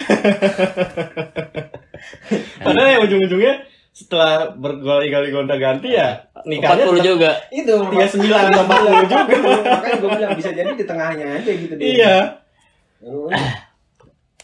Padahal 2.64 2.88
ya 2.96 3.00
ujung-ujungnya 3.04 3.54
setelah 3.90 4.54
berkali-kali 4.56 5.34
gonta-ganti 5.34 5.98
ya 5.98 6.30
nikahnya 6.48 6.88
40 6.88 7.04
juga 7.04 7.32
itu 7.52 7.74
39 7.74 8.32
atau 8.32 8.64
40 8.64 9.12
juga. 9.12 9.18
makanya 9.76 9.98
gue 10.00 10.10
bilang 10.16 10.34
bisa 10.38 10.50
jadi 10.56 10.72
di 10.72 10.86
tengahnya 10.88 11.26
aja 11.42 11.52
gitu 11.52 11.74
dia. 11.76 11.90
Iya. 11.90 12.16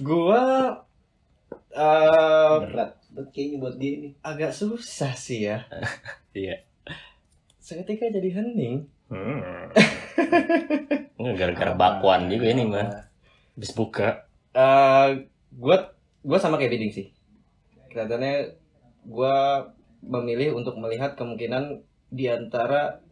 Gua 0.04 0.42
eh 1.76 2.56
berat 2.68 2.92
berat 3.16 3.30
kayaknya 3.32 3.58
buat 3.64 3.76
dia 3.80 3.92
ini 3.96 4.10
agak 4.20 4.52
susah 4.52 5.14
sih 5.16 5.48
ya. 5.48 5.64
Iya. 6.36 6.68
Seketika 7.64 8.12
jadi 8.12 8.28
hening. 8.28 8.92
hmm. 9.08 9.72
Nggak, 11.16 11.34
gara-gara 11.40 11.74
bakwan 11.80 12.28
juga 12.28 12.52
ini 12.52 12.68
mah 12.68 13.08
habis 13.56 13.72
buka 13.72 14.28
Eh 14.56 15.10
gua 15.52 15.92
gua 16.24 16.38
sama 16.40 16.56
kayak 16.56 16.72
bidding 16.72 16.94
sih. 16.96 17.08
Kelihatannya 17.92 18.56
gua 19.04 19.68
memilih 20.00 20.56
untuk 20.56 20.80
melihat 20.80 21.20
kemungkinan 21.20 21.84
di 22.08 22.32
antara 22.32 23.04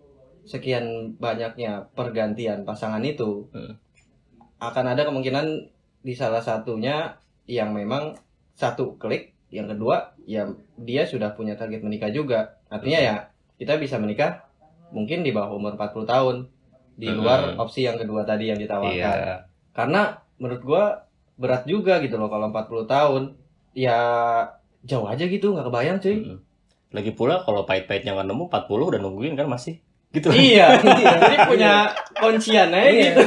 sekian 0.43 1.15
banyaknya 1.19 1.91
pergantian 1.91 2.63
pasangan 2.63 3.03
itu 3.03 3.47
Hmm. 3.51 3.75
akan 4.59 4.85
ada 4.95 5.03
kemungkinan 5.03 5.67
di 5.99 6.13
salah 6.15 6.39
satunya 6.39 7.19
yang 7.43 7.75
memang 7.75 8.15
satu 8.55 8.95
klik, 8.95 9.35
yang 9.51 9.67
kedua 9.67 10.15
ya 10.23 10.47
dia 10.79 11.03
sudah 11.03 11.35
punya 11.35 11.59
target 11.59 11.83
menikah 11.83 12.07
juga. 12.07 12.55
Artinya 12.71 12.99
ya 13.03 13.15
kita 13.59 13.75
bisa 13.75 13.99
menikah 13.99 14.47
mungkin 14.95 15.27
di 15.27 15.35
bawah 15.35 15.59
umur 15.59 15.75
40 15.75 16.07
tahun 16.07 16.35
di 16.95 17.11
luar 17.11 17.51
Hmm. 17.55 17.63
opsi 17.67 17.83
yang 17.83 17.99
kedua 17.99 18.23
tadi 18.23 18.47
yang 18.47 18.59
ditawarkan. 18.59 18.95
iya 18.95 19.43
Karena 19.75 20.22
menurut 20.35 20.61
gua 20.61 20.83
berat 21.33 21.65
juga 21.65 21.97
gitu 21.99 22.15
loh 22.15 22.27
kalau 22.27 22.47
40 22.47 22.85
tahun. 22.85 23.23
Ya 23.73 23.97
jauh 24.81 25.05
aja 25.05 25.23
gitu, 25.23 25.51
nggak 25.51 25.65
kebayang 25.65 25.97
cuy. 25.97 26.17
Mm. 26.23 26.39
Lagi 26.91 27.11
pula 27.11 27.41
kalau 27.41 27.63
pahit-pahitnya 27.63 28.13
nggak 28.13 28.27
nemu 28.27 28.43
40 28.47 28.69
udah 28.87 28.99
nungguin 28.99 29.33
kan 29.33 29.47
masih 29.47 29.81
gitu. 30.13 30.29
iya, 30.29 30.77
jadi 31.25 31.49
punya 31.49 31.89
kuncian 32.13 32.69
aja 32.69 32.85
Iya. 32.85 33.01
gitu. 33.09 33.21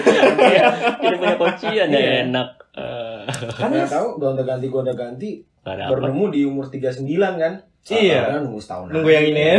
Jadi 1.03 1.17
punya 1.19 1.35
kuncian 1.35 1.89
ya 1.89 1.99
Iya. 1.99 2.13
enak. 2.25 2.49
Eh, 2.79 3.23
Kan 3.53 3.75
nggak 3.75 3.91
tahu 3.91 4.07
gonta 4.17 4.43
ganti 4.43 4.67
gonta 4.69 4.95
ganti 4.95 5.43
nggak 5.67 5.75
ada 5.75 5.91
baru 5.91 5.99
apa. 5.99 6.09
nemu 6.15 6.25
di 6.31 6.41
umur 6.47 6.71
39 6.71 7.03
kan 7.35 7.53
Iya. 7.87 8.19
Padahal 8.23 8.43
nunggu 8.45 8.61
setahun 8.63 8.87
Nunggu 8.91 9.11
yang 9.11 9.27
ini 9.27 9.43
ya. 9.43 9.55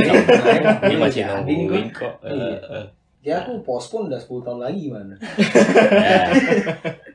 Ini 0.83 0.95
masih 0.95 1.21
nungguin 1.27 1.87
kok. 1.91 2.13
Eh, 2.23 2.31
Iya. 2.31 2.59
eh. 2.79 2.87
ya 3.25 3.35
aku 3.43 3.59
postpone 3.59 4.07
udah 4.07 4.15
10 4.17 4.39
tahun 4.41 4.59
lagi 4.61 4.79
gimana 4.87 5.13
Nah. 5.19 6.27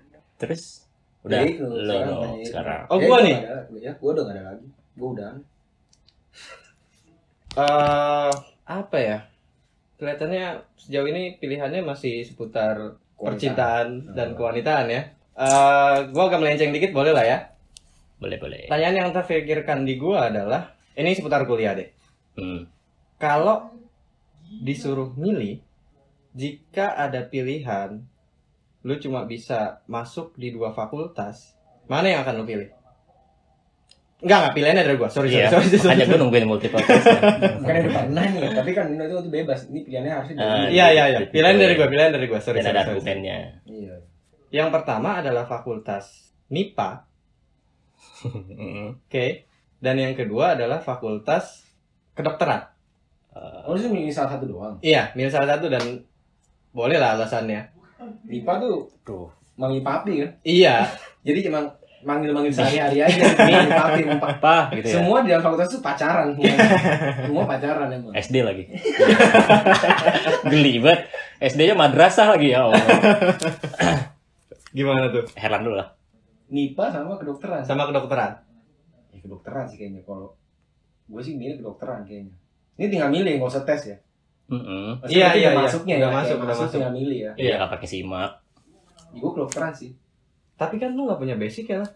Terus 0.42 0.90
udah 1.22 1.38
Jadi, 1.38 1.50
lo 1.54 1.70
sekarang 1.78 2.08
dong 2.08 2.22
tanya- 2.26 2.42
sekarang. 2.44 2.80
Oh, 2.90 2.98
Ya, 2.98 3.06
gua 3.06 3.18
nih. 3.22 3.36
ya 3.78 3.92
gua 3.94 4.10
udah 4.12 4.24
gak 4.24 4.34
ada 4.34 4.44
lagi 4.44 4.66
gua 4.92 5.08
udah 5.12 5.30
eh 7.52 8.32
apa 8.64 8.98
ya? 8.98 9.18
Kelihatannya 9.94 10.44
sejauh 10.74 11.06
ini 11.06 11.38
pilihannya 11.38 11.80
masih 11.80 12.24
seputar 12.24 12.74
percintaan 13.14 14.10
dan 14.10 14.32
Hmm. 14.32 14.36
kewanitaan 14.36 14.86
ya. 14.88 15.02
Eh 15.32 15.96
gua 16.10 16.26
agak 16.26 16.40
melenceng 16.40 16.72
dikit 16.72 16.90
boleh 16.90 17.12
lah 17.12 17.22
ya. 17.22 17.38
Boleh 18.18 18.36
boleh. 18.36 18.66
Pertanyaan 18.66 18.96
yang 18.98 19.10
terpikirkan 19.12 19.84
di 19.84 19.94
gua 19.96 20.26
adalah 20.26 20.62
ini 20.92 21.12
seputar 21.12 21.44
kuliah 21.44 21.72
deh. 21.72 21.86
Hmm. 22.34 22.66
Kalau 23.16 23.70
disuruh 24.58 25.14
milih, 25.14 25.62
jika 26.32 26.98
ada 26.98 27.22
pilihan, 27.22 28.02
lu 28.82 28.94
cuma 28.96 29.24
bisa 29.24 29.58
masuk 29.86 30.34
di 30.34 30.50
dua 30.50 30.70
fakultas, 30.70 31.54
mana 31.86 32.06
yang 32.06 32.20
akan 32.22 32.34
lu 32.38 32.44
pilih? 32.44 32.70
Enggak, 34.18 34.38
enggak 34.38 34.54
pilihannya 34.54 34.82
dari 34.84 34.96
gua. 34.96 35.10
Sorry, 35.10 35.28
Iya. 35.30 35.50
sorry, 35.50 35.66
sorry, 35.66 35.78
sorry. 35.78 35.92
Hanya 35.92 36.06
gue 36.06 36.14
nungguin 36.16 36.46
multiple 36.46 36.78
choice-nya. 36.78 37.18
bukan 37.58 37.74
yang 37.74 37.90
pernah 37.90 38.22
nih 38.24 38.50
tapi 38.52 38.70
kan 38.70 38.86
ini 38.86 39.02
itu 39.02 39.16
bebas 39.26 39.60
ini 39.66 39.80
pilihannya 39.82 40.12
harusnya 40.14 40.34
dari 40.36 40.46
dia. 40.46 40.70
Iya, 40.70 40.86
iya, 40.88 41.04
iya. 41.08 41.18
Pilihan 41.26 41.56
dari 41.56 41.74
gua, 41.74 41.86
pilihan 41.86 42.10
dari 42.10 42.26
gua. 42.26 42.38
Sorry, 42.38 42.58
Dan 42.58 42.64
sorry, 42.64 42.70
ada 42.72 42.82
sorry. 42.82 42.94
argumennya. 42.96 43.36
iya 43.66 43.94
Yang 44.52 44.68
pertama 44.70 45.10
adalah 45.18 45.42
fakultas 45.42 46.04
MIPA, 46.46 46.90
oke. 48.94 49.26
Dan 49.78 49.94
yang 49.98 50.14
kedua 50.14 50.54
adalah 50.54 50.78
fakultas 50.78 51.66
kedokteran. 52.14 52.70
Eh, 53.32 53.66
oh 53.66 53.72
lu 53.72 53.80
sih 53.80 53.88
milih 53.88 54.12
salah 54.12 54.36
satu 54.36 54.44
doang 54.44 54.76
Iya, 54.78 55.10
milih 55.16 55.32
salah 55.32 55.56
satu 55.56 55.66
dan 55.66 55.82
boleh 56.70 57.00
lah 57.00 57.16
alasannya. 57.16 57.72
Lipa 58.24 58.52
tuh 58.58 58.78
Tuh. 59.02 59.26
manggil 59.54 59.80
papi 59.80 60.12
kan 60.20 60.30
Iya, 60.42 60.86
jadi 61.26 61.38
cuma 61.46 61.60
manggil-manggil 62.02 62.50
sehari-hari 62.50 62.98
aja 62.98 63.22
manggil 63.38 63.70
papi 63.72 64.00
empat 64.10 64.30
apa 64.36 64.56
gitu 64.74 64.86
ya? 64.90 64.94
semua 64.98 65.16
di 65.22 65.30
dalam 65.30 65.38
fakultas 65.40 65.70
tuh 65.70 65.78
pacaran 65.78 66.34
semua, 66.34 66.50
semua 67.30 67.42
pacaran 67.46 67.86
emang 67.88 68.10
SD 68.12 68.36
lagi. 68.42 68.64
Geli 70.50 70.78
banget. 70.78 71.00
SD-nya 71.38 71.74
madrasah 71.74 72.26
lagi 72.30 72.50
ya 72.50 72.66
Allah. 72.66 72.82
gimana 74.76 75.10
tuh? 75.10 75.24
Heran 75.34 75.62
dulu 75.62 75.76
lah. 75.76 75.88
Nipa 76.48 76.90
sama 76.90 77.16
kedokteran 77.16 77.62
Sama 77.62 77.86
kedokteran. 77.86 78.32
ya, 79.08 79.18
kedokteran 79.18 79.64
sih 79.64 79.76
kayaknya 79.76 80.02
kalau 80.02 80.34
gue 81.04 81.22
sih 81.22 81.32
milih 81.32 81.60
kedokteran 81.60 82.02
kayaknya 82.02 82.34
ini 82.76 82.86
tinggal 82.88 83.08
milih 83.08 83.38
nggak 83.38 83.48
usah 83.48 83.62
tes 83.62 83.80
ya 83.86 83.96
Maksudnya 84.54 85.08
Iya, 85.08 85.28
iya, 85.32 85.48
iya. 85.48 85.50
masuknya 85.54 85.94
Udah 85.96 86.04
ya, 86.04 86.14
masuk, 86.14 86.36
udah 86.36 86.48
masuk. 86.52 86.68
tinggal 86.70 86.92
milih 86.92 87.18
ya 87.20 87.32
Iya, 87.34 87.52
nggak 87.56 87.70
pakai 87.72 87.88
simak. 87.88 88.30
gue 89.12 89.30
kedokteran 89.30 89.72
sih 89.72 89.90
Tapi 90.54 90.76
kan 90.76 90.90
lu 90.90 91.04
gak 91.04 91.18
punya 91.18 91.34
basic 91.34 91.66
ya 91.66 91.78
lah. 91.78 91.90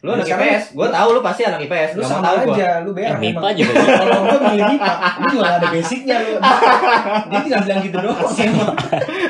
Lu 0.00 0.10
anak 0.10 0.26
IPS, 0.26 0.64
gua 0.72 0.86
tahu 0.88 1.08
lu 1.12 1.20
pasti 1.20 1.42
anak 1.42 1.62
IPS. 1.62 1.94
lu 1.94 2.02
sama 2.02 2.22
tahu 2.24 2.36
gua. 2.44 2.54
aja 2.54 2.68
lu 2.80 2.90
Eh, 2.90 2.94
berak 2.96 3.18
MIPA 3.18 3.38
emang. 3.38 3.54
juga. 3.54 3.72
kalau 4.02 4.22
gue 4.24 4.40
milih 4.44 4.64
Nipa 4.68 4.92
lu 5.14 5.24
juga 5.28 5.42
gak 5.44 5.56
ada 5.56 5.68
basicnya 5.68 6.16
lu 6.18 6.34
dia 7.30 7.38
tinggal 7.40 7.60
bilang 7.62 7.80
gitu 7.80 7.96
doang 8.00 8.30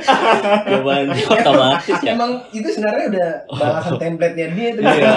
Jawaban 0.03 1.07
otomatis 1.09 1.97
ya. 1.99 2.13
emang 2.13 2.31
itu 2.49 2.67
sebenarnya 2.67 3.07
udah 3.09 3.29
bahasan 3.53 3.95
template-nya 3.97 4.47
dia 4.51 4.67
itu 4.69 4.81
Iya. 4.81 5.15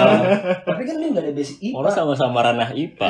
tapi 0.62 0.82
kan 0.82 0.94
dia 0.96 1.08
gak 1.10 1.22
ada 1.22 1.32
basic 1.32 1.56
IPA 1.60 1.76
Orang 1.76 1.92
sama-sama 1.92 2.38
ranah 2.40 2.70
IPA. 2.70 3.08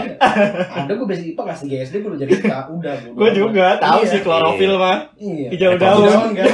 ada 0.76 0.90
gue 0.90 1.06
basic 1.06 1.26
IPA 1.30 1.42
kelas 1.42 1.60
3 1.62 1.86
SD 1.86 1.94
gue 1.96 2.10
udah 2.10 2.20
jadi 2.20 2.32
IPA 2.38 2.58
udah 2.76 2.92
Gua 3.12 3.30
juga 3.30 3.66
tahu 3.76 4.00
Iya. 4.00 4.08
sih 4.08 4.20
klorofil 4.20 4.72
mah. 4.74 4.98
iya 5.16 5.48
Hijau 5.48 5.72
Daun. 5.74 6.04
daun. 6.04 6.30
kan 6.38 6.46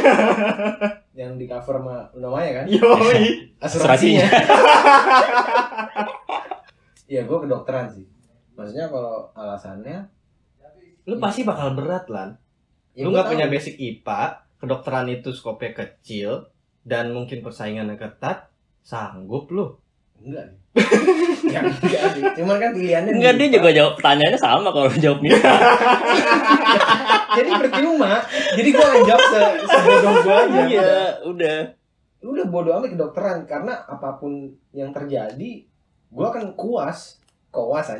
yang 1.12 1.36
di 1.36 1.44
cover 1.44 1.76
sama 1.76 1.96
namanya 2.14 2.50
kan 2.58 2.64
Yoi. 2.66 3.24
asuransinya 3.64 4.26
Iya 7.04 7.22
gue 7.22 7.38
kedokteran 7.38 7.86
sih 7.86 8.04
maksudnya 8.52 8.86
kalau 8.86 9.28
alasannya 9.32 10.08
lu 11.02 11.18
pasti 11.18 11.42
bakal 11.42 11.74
berat 11.74 12.06
lan. 12.06 12.38
Ya, 12.92 13.02
lu 13.02 13.10
nggak 13.10 13.26
punya 13.26 13.48
basic 13.48 13.74
IPA, 13.74 14.38
kedokteran 14.62 15.10
itu 15.10 15.34
skopnya 15.34 15.74
kecil 15.74 16.46
dan 16.86 17.10
mungkin 17.10 17.42
persaingannya 17.42 17.98
ketat, 17.98 18.46
sanggup 18.86 19.50
lu. 19.50 19.74
Enggak. 20.22 20.54
ya, 21.50 21.66
enggak 21.66 22.02
sih. 22.14 22.22
Cuman 22.38 22.56
kan 22.62 22.70
pilihannya 22.70 23.18
Enggak, 23.18 23.34
di 23.34 23.50
dia 23.50 23.58
juga 23.58 23.70
jawab 23.74 23.92
pertanyaannya 23.98 24.38
sama 24.38 24.70
kalau 24.70 24.86
jawab 24.94 25.18
MIPA. 25.18 25.54
Jadi 27.42 27.50
percuma. 27.58 28.22
Jadi 28.54 28.68
gua 28.70 28.86
akan 28.86 29.02
jawab 29.02 29.24
se 29.26 29.42
sebodoh 29.66 30.14
gua 30.22 30.36
aja. 30.46 30.60
Iya, 30.70 30.94
udah. 31.26 31.58
Lu 32.22 32.38
udah 32.38 32.46
bodoh 32.46 32.72
amat 32.78 32.94
kedokteran 32.94 33.38
karena 33.50 33.82
apa 33.82 34.14
pun 34.22 34.46
yang 34.70 34.94
terjadi, 34.94 35.66
gua 36.14 36.30
akan 36.30 36.54
kuas. 36.54 37.18
Kuas. 37.50 37.90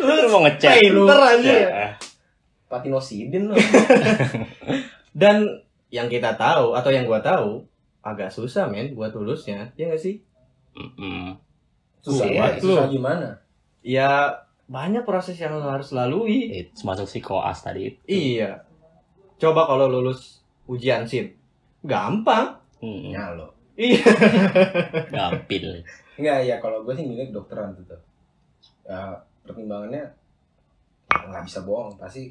Lu 0.00 0.12
mau 0.32 0.48
ngecek. 0.48 0.80
Pinter 0.80 1.20
aja. 1.20 1.52
Ya. 1.52 1.88
Patinosidin 2.72 3.52
lo. 3.52 3.54
Dan 5.10 5.62
yang 5.90 6.06
kita 6.06 6.38
tahu 6.38 6.74
atau 6.78 6.90
yang 6.90 7.04
gua 7.04 7.18
tahu 7.18 7.66
agak 8.00 8.30
susah 8.32 8.70
men 8.70 8.94
buat 8.94 9.12
lulusnya, 9.12 9.74
ya 9.74 9.90
nggak 9.90 10.00
sih? 10.00 10.22
Mm-mm. 10.72 11.36
Susah 12.00 12.26
Kuat 12.30 12.38
banget. 12.56 12.62
lu. 12.62 12.72
Susah 12.72 12.86
gimana? 12.88 13.28
Ya 13.82 14.40
banyak 14.70 15.02
proses 15.02 15.36
yang 15.36 15.58
lo 15.58 15.66
harus 15.66 15.90
lalui. 15.90 16.64
Itu 16.64 16.86
masuk 16.86 17.10
si 17.10 17.18
koas 17.20 17.60
tadi. 17.60 17.92
Iya. 18.06 18.62
Coba 19.36 19.66
kalau 19.66 19.90
lulus 19.90 20.40
ujian 20.64 21.04
SIM. 21.04 21.34
Gampang. 21.82 22.56
Mm-mm. 22.80 23.12
Ya 23.12 23.34
lo. 23.34 23.52
Iya. 23.74 24.04
Gampil. 25.14 25.82
Enggak 26.16 26.38
ya 26.46 26.56
kalau 26.60 26.84
gue 26.84 26.94
sih 26.94 27.04
milih 27.04 27.34
kedokteran 27.34 27.74
tuh. 27.74 27.84
tuh. 27.96 28.00
Ya 28.86 29.16
pertimbangannya 29.40 30.04
ya, 31.10 31.18
nggak 31.26 31.44
bisa 31.48 31.64
bohong 31.64 31.96
pasti 31.96 32.28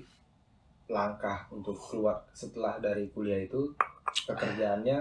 langkah 0.90 1.46
untuk 1.54 1.78
keluar 1.78 2.18
setelah 2.34 2.82
dari 2.82 3.06
kuliah 3.14 3.46
itu 3.46 3.70
pekerjaannya 4.26 4.98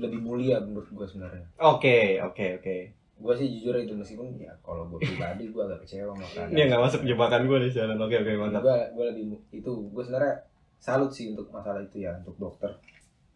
lebih 0.00 0.20
mulia 0.24 0.56
menurut 0.60 0.88
gue 0.88 1.06
sebenarnya. 1.08 1.44
Oke, 1.60 2.20
oke, 2.24 2.60
oke. 2.60 2.76
Gue 3.16 3.32
sih 3.36 3.48
jujur 3.48 3.76
itu 3.80 3.92
meskipun 3.96 4.36
ya 4.40 4.52
kalau 4.60 4.88
gue 4.88 5.00
pribadi 5.00 5.48
gue 5.52 5.62
agak 5.64 5.84
kecewa 5.84 6.12
sama 6.16 6.24
keadaan. 6.24 6.52
Ini 6.52 6.60
nggak 6.68 6.82
masuk 6.84 7.00
jebakan 7.04 7.42
gue 7.48 7.56
nih 7.64 7.70
Sharon. 7.72 8.00
Oke, 8.00 8.16
oke, 8.20 8.32
mantap. 8.40 8.60
Gue 8.64 8.76
gue 8.92 9.04
lebih 9.12 9.24
itu 9.52 9.72
gue 9.72 10.02
sebenarnya 10.04 10.36
salut 10.80 11.12
sih 11.12 11.32
untuk 11.32 11.48
masalah 11.52 11.80
itu 11.84 12.00
ya 12.00 12.16
untuk 12.20 12.36
dokter. 12.36 12.72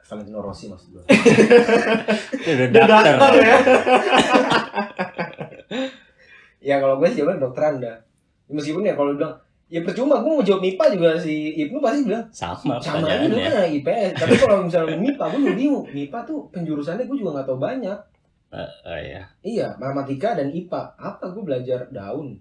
Valentino 0.00 0.40
Rossi 0.42 0.66
maksud 0.68 0.88
gue. 0.96 1.02
Itu 2.40 2.50
udah 2.56 2.68
dokter. 2.72 3.14
dokter 3.16 3.32
ya. 3.40 3.56
ya 6.72 6.76
kalau 6.80 6.96
gue 7.00 7.08
sih 7.08 7.20
jawabnya 7.20 7.36
kedokteran 7.40 7.74
dah. 7.80 7.96
Meskipun 8.50 8.84
ya 8.84 8.96
kalau 8.96 9.16
bilang 9.16 9.36
ya 9.70 9.80
percuma 9.80 10.18
gue 10.18 10.28
mau 10.28 10.42
jawab 10.42 10.60
MIPA 10.60 10.84
juga 10.92 11.10
si 11.14 11.34
Ibnu 11.56 11.78
pasti 11.78 12.02
bilang 12.02 12.26
Sama 12.28 12.82
sama 12.82 13.06
aja 13.06 13.22
lu 13.22 13.38
kan 13.38 13.70
IPS 13.70 14.10
tapi 14.18 14.34
kalau 14.36 14.66
misalnya 14.66 14.98
MIPA 14.98 15.24
gue 15.24 15.40
juga 15.40 15.54
bingung 15.54 15.84
MIPA 15.88 16.18
tuh 16.26 16.38
penjurusannya 16.50 17.06
gue 17.06 17.16
juga 17.16 17.30
nggak 17.32 17.46
tahu 17.46 17.58
banyak 17.58 17.98
Oh 18.50 18.98
iya. 18.98 19.30
iya 19.40 19.78
matematika 19.78 20.34
dan 20.34 20.50
IPA 20.50 20.98
apa 20.98 21.24
gue 21.30 21.38
belajar 21.40 21.86
daun 21.88 22.34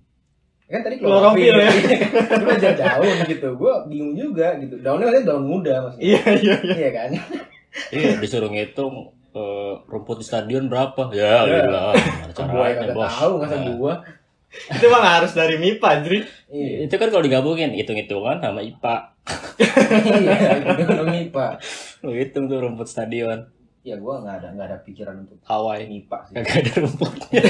kan 0.65 0.81
tadi 0.81 0.97
Klorofil 0.97 1.53
ya. 1.55 1.69
Gue 2.29 2.45
belajar 2.45 2.73
daun 2.75 3.17
gitu 3.25 3.49
gue 3.53 3.73
bingung 3.85 4.13
juga 4.13 4.53
gitu 4.57 4.77
daunnya 4.79 5.05
maksudnya 5.07 5.25
daun 5.27 5.45
muda 5.45 5.73
maksudnya 5.81 6.05
Iya, 6.05 6.21
iya, 6.35 6.55
iya. 6.61 6.73
iya 6.75 6.89
kan 6.91 7.09
Iya, 7.93 8.17
disuruh 8.17 8.49
ngitung 8.49 8.93
eh, 9.29 9.73
rumput 9.85 10.17
di 10.17 10.25
stadion 10.25 10.65
berapa? 10.65 11.09
Ya, 11.09 11.41
Ya. 11.41 11.61
udah. 11.65 11.93
Gimana 11.93 12.25
gue 12.25 12.33
caranya, 12.33 12.73
kagak 12.75 12.95
bos? 12.95 13.09
tahu 13.11 13.33
nggak 13.39 13.49
Nah, 13.51 13.61
gue 13.71 13.93
Itu 14.75 14.85
mah 14.89 15.21
harus 15.21 15.31
dari 15.31 15.55
MIPA, 15.55 15.89
Jri. 16.01 16.19
iya 16.49 16.83
Itu 16.83 16.97
kan 16.97 17.09
kalau 17.09 17.21
digabungin, 17.21 17.69
hitung-hitungan 17.71 18.41
sama 18.41 18.65
IPA. 18.65 18.95
iya 20.19 20.57
itu 20.73 21.03
MIPA 21.05 21.47
Lu 22.01 22.11
hitung 22.17 22.49
tuh 22.49 22.57
rumput 22.59 22.89
stadion. 22.89 23.45
ya 23.79 23.95
gue 23.95 24.11
nggak 24.11 24.35
ada 24.43 24.47
nggak 24.53 24.67
ada 24.67 24.77
pikiran 24.81 25.15
untuk 25.23 25.37
Hawaii. 25.45 25.85
MIPA 25.87 26.17
sih 26.25 26.33
Kagak 26.35 26.57
ada 26.59 26.73
rumputnya. 26.81 27.41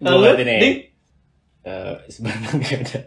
Lalu, 0.00 0.26
nih. 0.42 0.58
Ding? 0.60 0.76
eh, 1.62 1.94
sebenarnya 2.08 2.50
nggak 2.56 2.80
ada 2.88 3.00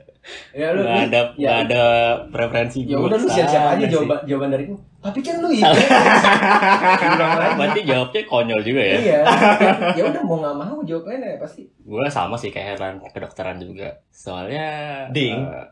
ya 0.52 0.72
lu 0.72 0.82
nggak 0.82 1.02
ada 1.06 1.20
ya, 1.34 1.36
nggak 1.36 1.58
ada 1.68 1.84
preferensi 2.28 2.80
ya 2.84 2.96
udah 2.96 3.18
lu 3.18 3.28
siap-siap 3.28 3.60
aja 3.62 3.70
sama 3.70 3.82
sih. 3.82 3.92
jawaban 3.92 4.20
jawaban 4.24 4.50
dari 4.50 4.64
gue 4.66 4.80
tapi 4.98 5.20
kan 5.20 5.36
lu 5.38 5.52
lagi. 5.52 5.64
berarti 7.60 7.82
jawabnya 7.84 8.22
konyol 8.24 8.62
juga 8.62 8.82
ya 8.82 8.96
Iya. 8.98 9.20
ya 10.00 10.04
udah 10.06 10.22
mau 10.24 10.38
nggak 10.40 10.56
mau 10.58 10.80
jawabannya 10.80 11.36
pasti. 11.38 11.68
gue 11.68 12.06
sama 12.08 12.36
sih 12.36 12.50
kayak 12.50 12.68
Heran 12.74 13.04
kedokteran 13.06 13.60
juga 13.60 14.00
soalnya 14.10 14.68
Ding. 15.12 15.44
eh, 15.44 15.68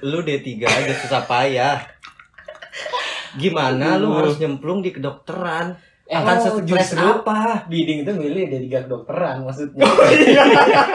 Lu 0.00 0.22
D3 0.22 0.46
aja 0.62 0.94
susah 0.96 1.26
payah. 1.26 1.76
Gimana 3.34 3.98
lu 3.98 4.08
harus 4.10 4.38
nyemplung 4.38 4.80
di 4.80 4.88
kedokteran? 4.88 5.76
Eh, 6.08 6.16
Akan 6.16 6.40
oh, 6.40 6.64
stres 6.64 6.96
apa? 6.96 7.68
Biding 7.68 8.00
itu 8.00 8.12
milih 8.16 8.48
dari 8.48 8.64
tiga 8.64 8.80
kedokteran 8.88 9.44
maksudnya. 9.44 9.84
Iya, 9.84 10.40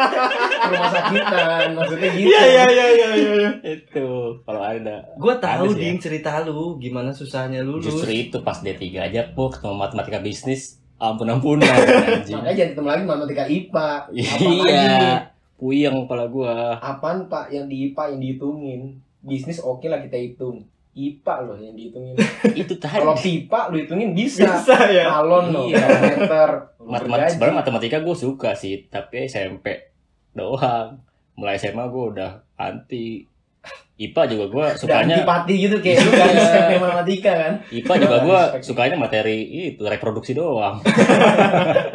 Rumah 0.73 0.89
sakitan 0.89 1.67
maksudnya 1.77 2.09
gitu. 2.17 2.27
iya, 2.33 2.41
iya, 2.49 2.65
iya, 2.65 2.85
iya, 2.89 3.09
iya. 3.13 3.49
itu 3.61 4.09
kalau 4.41 4.61
ada 4.65 5.05
Gue 5.13 5.37
tahu 5.37 5.69
Ada 5.69 5.77
ya. 5.77 5.81
ding 5.85 5.97
cerita 6.01 6.41
lu 6.41 6.81
gimana 6.81 7.13
susahnya 7.13 7.61
lulus. 7.61 7.93
justru 7.93 8.09
itu 8.09 8.41
pas 8.41 8.57
D3 8.57 8.81
aja 8.97 9.21
pun 9.37 9.53
ketemu 9.53 9.77
matematika 9.77 10.17
bisnis 10.17 10.81
ampun 10.97 11.29
ampunan 11.29 11.69
anjing 12.09 12.33
Makanya 12.33 12.55
jangan 12.57 12.71
ketemu 12.73 12.87
lagi 12.89 13.03
matematika 13.05 13.43
IPA. 13.45 13.89
Iya 14.17 15.29
puyeng 15.53 15.95
kepala 16.09 16.25
gua 16.27 16.81
Apaan 16.81 17.29
Pak 17.29 17.53
yang 17.53 17.69
di 17.69 17.93
IPA 17.93 18.17
yang 18.17 18.19
dihitungin? 18.19 18.81
Bisnis 19.21 19.61
oke 19.61 19.85
lah 19.87 20.01
kita 20.01 20.17
hitung. 20.17 20.65
IPA 20.93 21.33
loh 21.43 21.57
yang 21.57 21.73
dihitungin. 21.73 22.13
itu 22.61 22.73
tadi 22.77 22.97
Kalau 22.97 23.13
pipa 23.13 23.67
lu 23.67 23.75
hitungin 23.77 24.13
bisa. 24.13 24.45
Bisa 24.45 24.77
ya. 24.87 25.09
Galon 25.09 25.49
loh, 25.49 25.65
Iya. 25.67 25.81
meter. 26.21 26.49
matematika 26.77 27.29
sebenarnya 27.31 27.55
matematika 27.57 27.97
gue 27.99 28.13
suka 28.13 28.53
sih 28.53 28.85
tapi 28.87 29.23
SMP 29.23 29.91
doang 30.31 30.99
mulai 31.33 31.55
SMA 31.55 31.87
gue 31.87 32.03
udah 32.11 32.31
anti 32.55 33.23
IPA 33.95 34.21
juga 34.27 34.45
gue 34.51 34.65
sukanya 34.75 35.21
antipati 35.21 35.53
gitu 35.55 35.75
kayak 35.79 36.01
lu 36.01 36.09
gak 36.11 36.27
bisa 36.33 36.59
kayak 36.67 36.81
matematika 36.81 37.31
kan. 37.31 37.53
IPA 37.71 37.93
juga 38.01 38.17
gue 38.19 38.39
sukanya 38.59 38.95
materi 38.99 39.37
itu 39.71 39.79
reproduksi 39.79 40.33
doang 40.33 40.81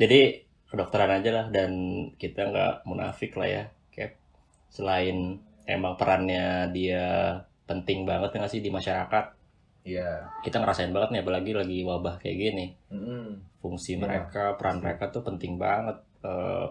jadi 0.00 0.20
kedokteran 0.68 1.20
aja 1.20 1.30
lah 1.32 1.46
dan 1.50 1.70
kita 2.16 2.48
nggak 2.48 2.74
munafik 2.86 3.34
lah 3.36 3.48
ya 3.48 3.62
kayak 3.90 4.16
selain 4.68 5.40
emang 5.72 5.94
perannya 5.94 6.44
dia 6.68 7.32
penting 7.64 8.02
banget 8.02 8.32
nggak 8.32 8.48
sih 8.48 8.60
di 8.60 8.68
masyarakat 8.68 9.40
Iya. 9.82 10.30
kita 10.40 10.56
ngerasain 10.56 10.90
banget 10.90 11.10
nih 11.10 11.20
apalagi 11.20 11.50
lagi 11.52 11.78
wabah 11.82 12.14
kayak 12.16 12.38
gini 12.38 12.66
Mm-mm. 12.88 13.34
fungsi 13.58 13.94
Iya. 13.94 14.00
mereka 14.00 14.54
peran 14.54 14.78
mereka 14.78 15.08
tuh 15.08 15.22
penting 15.22 15.56
banget 15.56 15.98
Eh, 16.22 16.66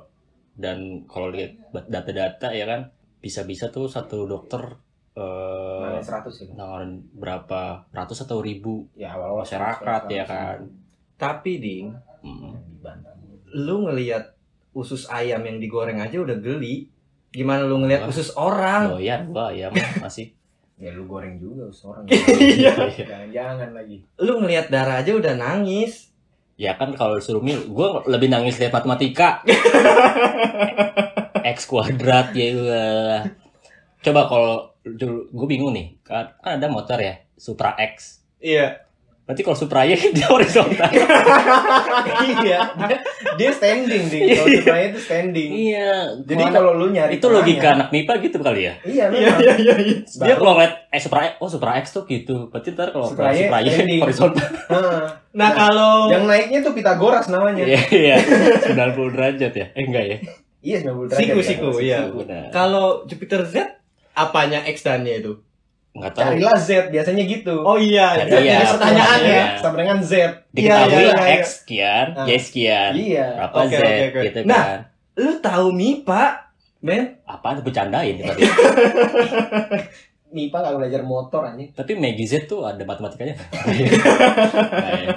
dan 0.55 0.79
kalau 1.05 1.27
lihat 1.27 1.51
data-data 1.85 2.51
ya 2.51 2.63
kan 2.63 2.87
bisa-bisa 3.19 3.67
tuh 3.67 3.83
satu 3.85 4.23
dokter 4.23 4.63
eh 5.11 5.81
Mana 5.83 5.99
100 5.99 6.47
ya? 6.47 6.55
berapa 7.11 7.61
ratus 7.91 8.23
atau 8.23 8.39
ribu 8.39 8.87
Ya 8.95 9.11
awal-awal 9.11 9.43
masyarakat 9.43 10.07
100, 10.07 10.07
ya 10.09 10.23
kan 10.23 10.57
Tapi 11.17 11.51
ding, 11.57 11.91
Mm. 12.21 12.53
Dibantah. 12.71 13.11
lu 13.51 13.83
ngelihat 13.83 14.39
usus 14.71 15.03
ayam 15.07 15.41
yang 15.41 15.57
digoreng 15.57 15.99
aja 15.99 16.15
udah 16.15 16.37
geli. 16.37 16.87
Gimana 17.31 17.63
lu 17.63 17.79
ngelihat 17.79 18.05
Wah. 18.05 18.11
usus 18.11 18.29
orang? 18.35 18.91
doyan 18.91 19.31
gua 19.31 19.49
ya 19.49 19.71
masih 19.99 20.35
Ya 20.81 20.89
lu 20.91 21.05
goreng 21.05 21.37
juga 21.37 21.69
seorang. 21.69 22.09
Iya. 22.41 22.73
Jangan-jangan 23.05 23.69
lagi. 23.71 24.01
Lu 24.17 24.41
ngelihat 24.41 24.73
darah 24.73 24.99
aja 24.99 25.13
udah 25.13 25.33
nangis. 25.37 26.09
ya 26.57 26.77
kan 26.77 26.93
kalau 26.93 27.17
disuruh 27.17 27.41
milih 27.41 27.73
gue 27.73 27.87
lebih 28.05 28.29
nangis 28.29 28.61
lihat 28.61 28.69
matematika 28.69 29.41
x 31.55 31.65
kuadrat 31.65 32.37
ya 32.37 32.53
Allah. 32.53 33.23
coba 33.97 34.29
kalau 34.29 34.69
gue 35.25 35.47
bingung 35.49 35.73
nih 35.73 35.97
kan, 36.05 36.29
kan 36.37 36.61
ada 36.61 36.69
motor 36.69 37.01
ya 37.01 37.17
Supra 37.33 37.73
X 37.81 38.21
Iya. 38.37 38.77
Berarti 39.31 39.41
kalau 39.41 39.55
Supra 39.55 39.81
Y 39.83 39.95
dia 40.11 40.27
horizontal 40.27 40.91
iya. 42.43 42.59
Dia, 42.67 42.97
dia 43.37 43.49
standing 43.49 44.03
ding. 44.05 44.23
Kalau 44.29 44.47
supaya 44.53 44.83
itu 44.87 44.99
standing. 44.99 45.49
iya 45.49 46.11
Jadi 46.19 46.43
Kalau 46.45 46.71
lu 46.73 46.91
nyari 46.91 47.15
itu 47.15 47.25
logika 47.25 47.67
anak 47.73 47.87
MIPA 47.89 48.13
gitu 48.21 48.37
kali 48.37 48.67
ya 48.67 48.73
Iya 48.83 49.05
Iya, 49.07 49.29
iya, 49.39 49.53
iya. 49.55 49.75
iya. 49.79 49.95
dia 50.03 50.35
kalau 50.35 50.53
ngeliat 50.53 50.73
eh 50.85 50.99
Supra 50.99 51.19
X 51.25 51.33
oh 51.37 51.47
Supra 51.47 51.71
X 51.79 51.85
tuh 51.91 52.03
gitu 52.03 52.51
berarti 52.51 52.71
ntar 52.71 52.91
kalau 52.91 53.07
Supra 53.07 53.31
Supra, 53.31 53.57
Y 53.57 53.63
Y 53.63 53.71
standing. 53.71 53.99
horizontal 54.01 54.47
Heeh. 54.67 55.01
Nah, 55.31 55.49
kalau 55.49 56.11
Yang 56.11 56.23
naiknya 56.27 56.59
tuh 56.59 56.73
Pitagoras 56.73 57.25
namanya. 57.27 57.63
iya 57.63 57.79
iya 57.89 58.15
90 58.19 59.15
derajat 59.15 59.53
ya 59.53 59.65
eh 59.71 59.81
enggak 59.81 60.05
ya 60.05 60.17
Iya 60.61 60.77
90 60.85 61.07
derajat. 61.07 61.19
Siku, 61.23 61.39
ya. 61.79 62.05
siku, 62.05 62.21
iya. 62.27 62.51
kalau 62.51 63.07
Jupiter 63.07 63.41
Z 63.43 63.79
apanya 64.11 64.61
X 64.61 64.83
dan-nya 64.83 65.17
itu? 65.17 65.39
Nggak 65.91 66.11
tahu 66.13 66.23
Carilah 66.23 66.55
Z 66.55 66.69
biasanya 66.87 67.23
gitu. 67.25 67.55
Oh 67.61 67.75
iya, 67.75 68.15
Cari 68.15 68.31
Z 68.31 68.35
iya, 68.39 68.55
jadi 68.55 68.65
pertanyaan 68.71 69.19
iya. 69.19 69.35
ya. 69.35 69.45
Sama 69.59 69.75
dengan 69.75 69.97
Z. 69.99 70.13
diketahui 70.49 70.87
Iya, 70.89 71.03
iya, 71.03 71.15
iya. 71.19 71.35
X 71.35 71.43
sekian 71.59 72.07
Ah. 72.13 72.25
Y 72.25 72.31
sekian 72.37 72.91
Iya. 72.93 73.27
berapa 73.35 73.57
Oke, 73.57 73.67
Z 73.69 73.75
oke, 73.75 73.91
oke. 74.07 74.19
gitu 74.25 74.39
Nah, 74.43 74.63
kan 74.63 74.79
Lu 75.13 75.31
tahu 75.37 75.67
MIPA, 75.71 76.23
men? 76.79 77.03
Apa 77.23 77.59
bercandain 77.59 78.15
ya 78.15 78.23
tadi? 78.25 78.41
MIPA 80.31 80.57
gak 80.61 80.75
belajar 80.77 81.01
motor 81.03 81.41
anjing. 81.43 81.69
Tapi 81.71 81.91
Maggie 81.93 82.23
Z 82.23 82.47
tuh 82.47 82.63
ada 82.63 82.79
matematikanya. 82.81 83.35
Nah, 84.71 84.91
ya. 84.97 85.09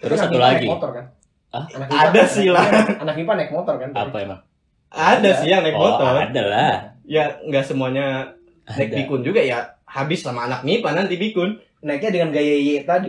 Terus 0.00 0.16
satu 0.16 0.32
MIPA 0.32 0.40
lagi. 0.42 0.64
Naik 0.64 0.72
motor 0.72 0.90
kan? 0.90 1.04
Hah? 1.50 1.64
Anak 1.76 1.88
Ada 1.90 2.22
sih 2.24 2.48
lah. 2.48 2.64
Anak 2.96 3.14
MIPA 3.14 3.32
naik 3.36 3.52
motor 3.52 3.74
kan? 3.76 3.90
Apa 3.92 4.16
emang? 4.18 4.40
Ada 4.88 5.30
sih 5.38 5.48
yang 5.48 5.60
naik 5.60 5.76
Oh, 5.76 5.84
motor. 5.84 6.16
ada 6.16 6.42
lah. 6.42 6.72
Ya 7.04 7.36
nggak 7.42 7.62
semuanya 7.62 8.32
naik 8.66 8.88
Ada. 8.88 8.96
bikun 8.96 9.20
juga 9.20 9.38
ya. 9.38 9.76
Habis 9.90 10.22
sama 10.22 10.46
anak 10.46 10.62
MIPA 10.62 10.94
nanti 10.94 11.18
bikun. 11.18 11.58
Naiknya 11.80 12.12
dengan 12.12 12.30
gaya 12.30 12.56
Y 12.60 12.84
tadi. 12.84 13.08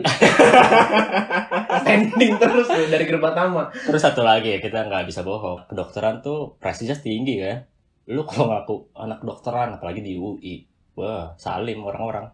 Standing 1.84 2.34
terus 2.40 2.72
tuh 2.72 2.88
dari 2.88 3.04
Gerbatama. 3.04 3.68
Terus 3.70 4.00
satu 4.00 4.24
lagi 4.24 4.56
ya, 4.56 4.60
kita 4.64 4.88
nggak 4.88 5.06
bisa 5.12 5.28
bohong. 5.28 5.68
Kedokteran 5.68 6.24
tuh 6.24 6.56
prestisinya 6.56 6.96
tinggi 6.98 7.44
kan. 7.44 7.68
Lu 8.10 8.24
kalau 8.24 8.50
ngaku 8.50 8.96
anak 8.96 9.22
kedokteran, 9.22 9.76
apalagi 9.76 10.00
di 10.00 10.16
UI. 10.16 10.64
Wah, 10.96 11.36
salim 11.36 11.84
orang-orang. 11.84 12.32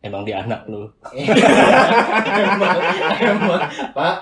Emang 0.00 0.24
dia 0.24 0.40
anak 0.40 0.64
lu. 0.70 0.88
emang, 1.12 2.78
emang, 3.20 3.62
Pak. 3.92 4.16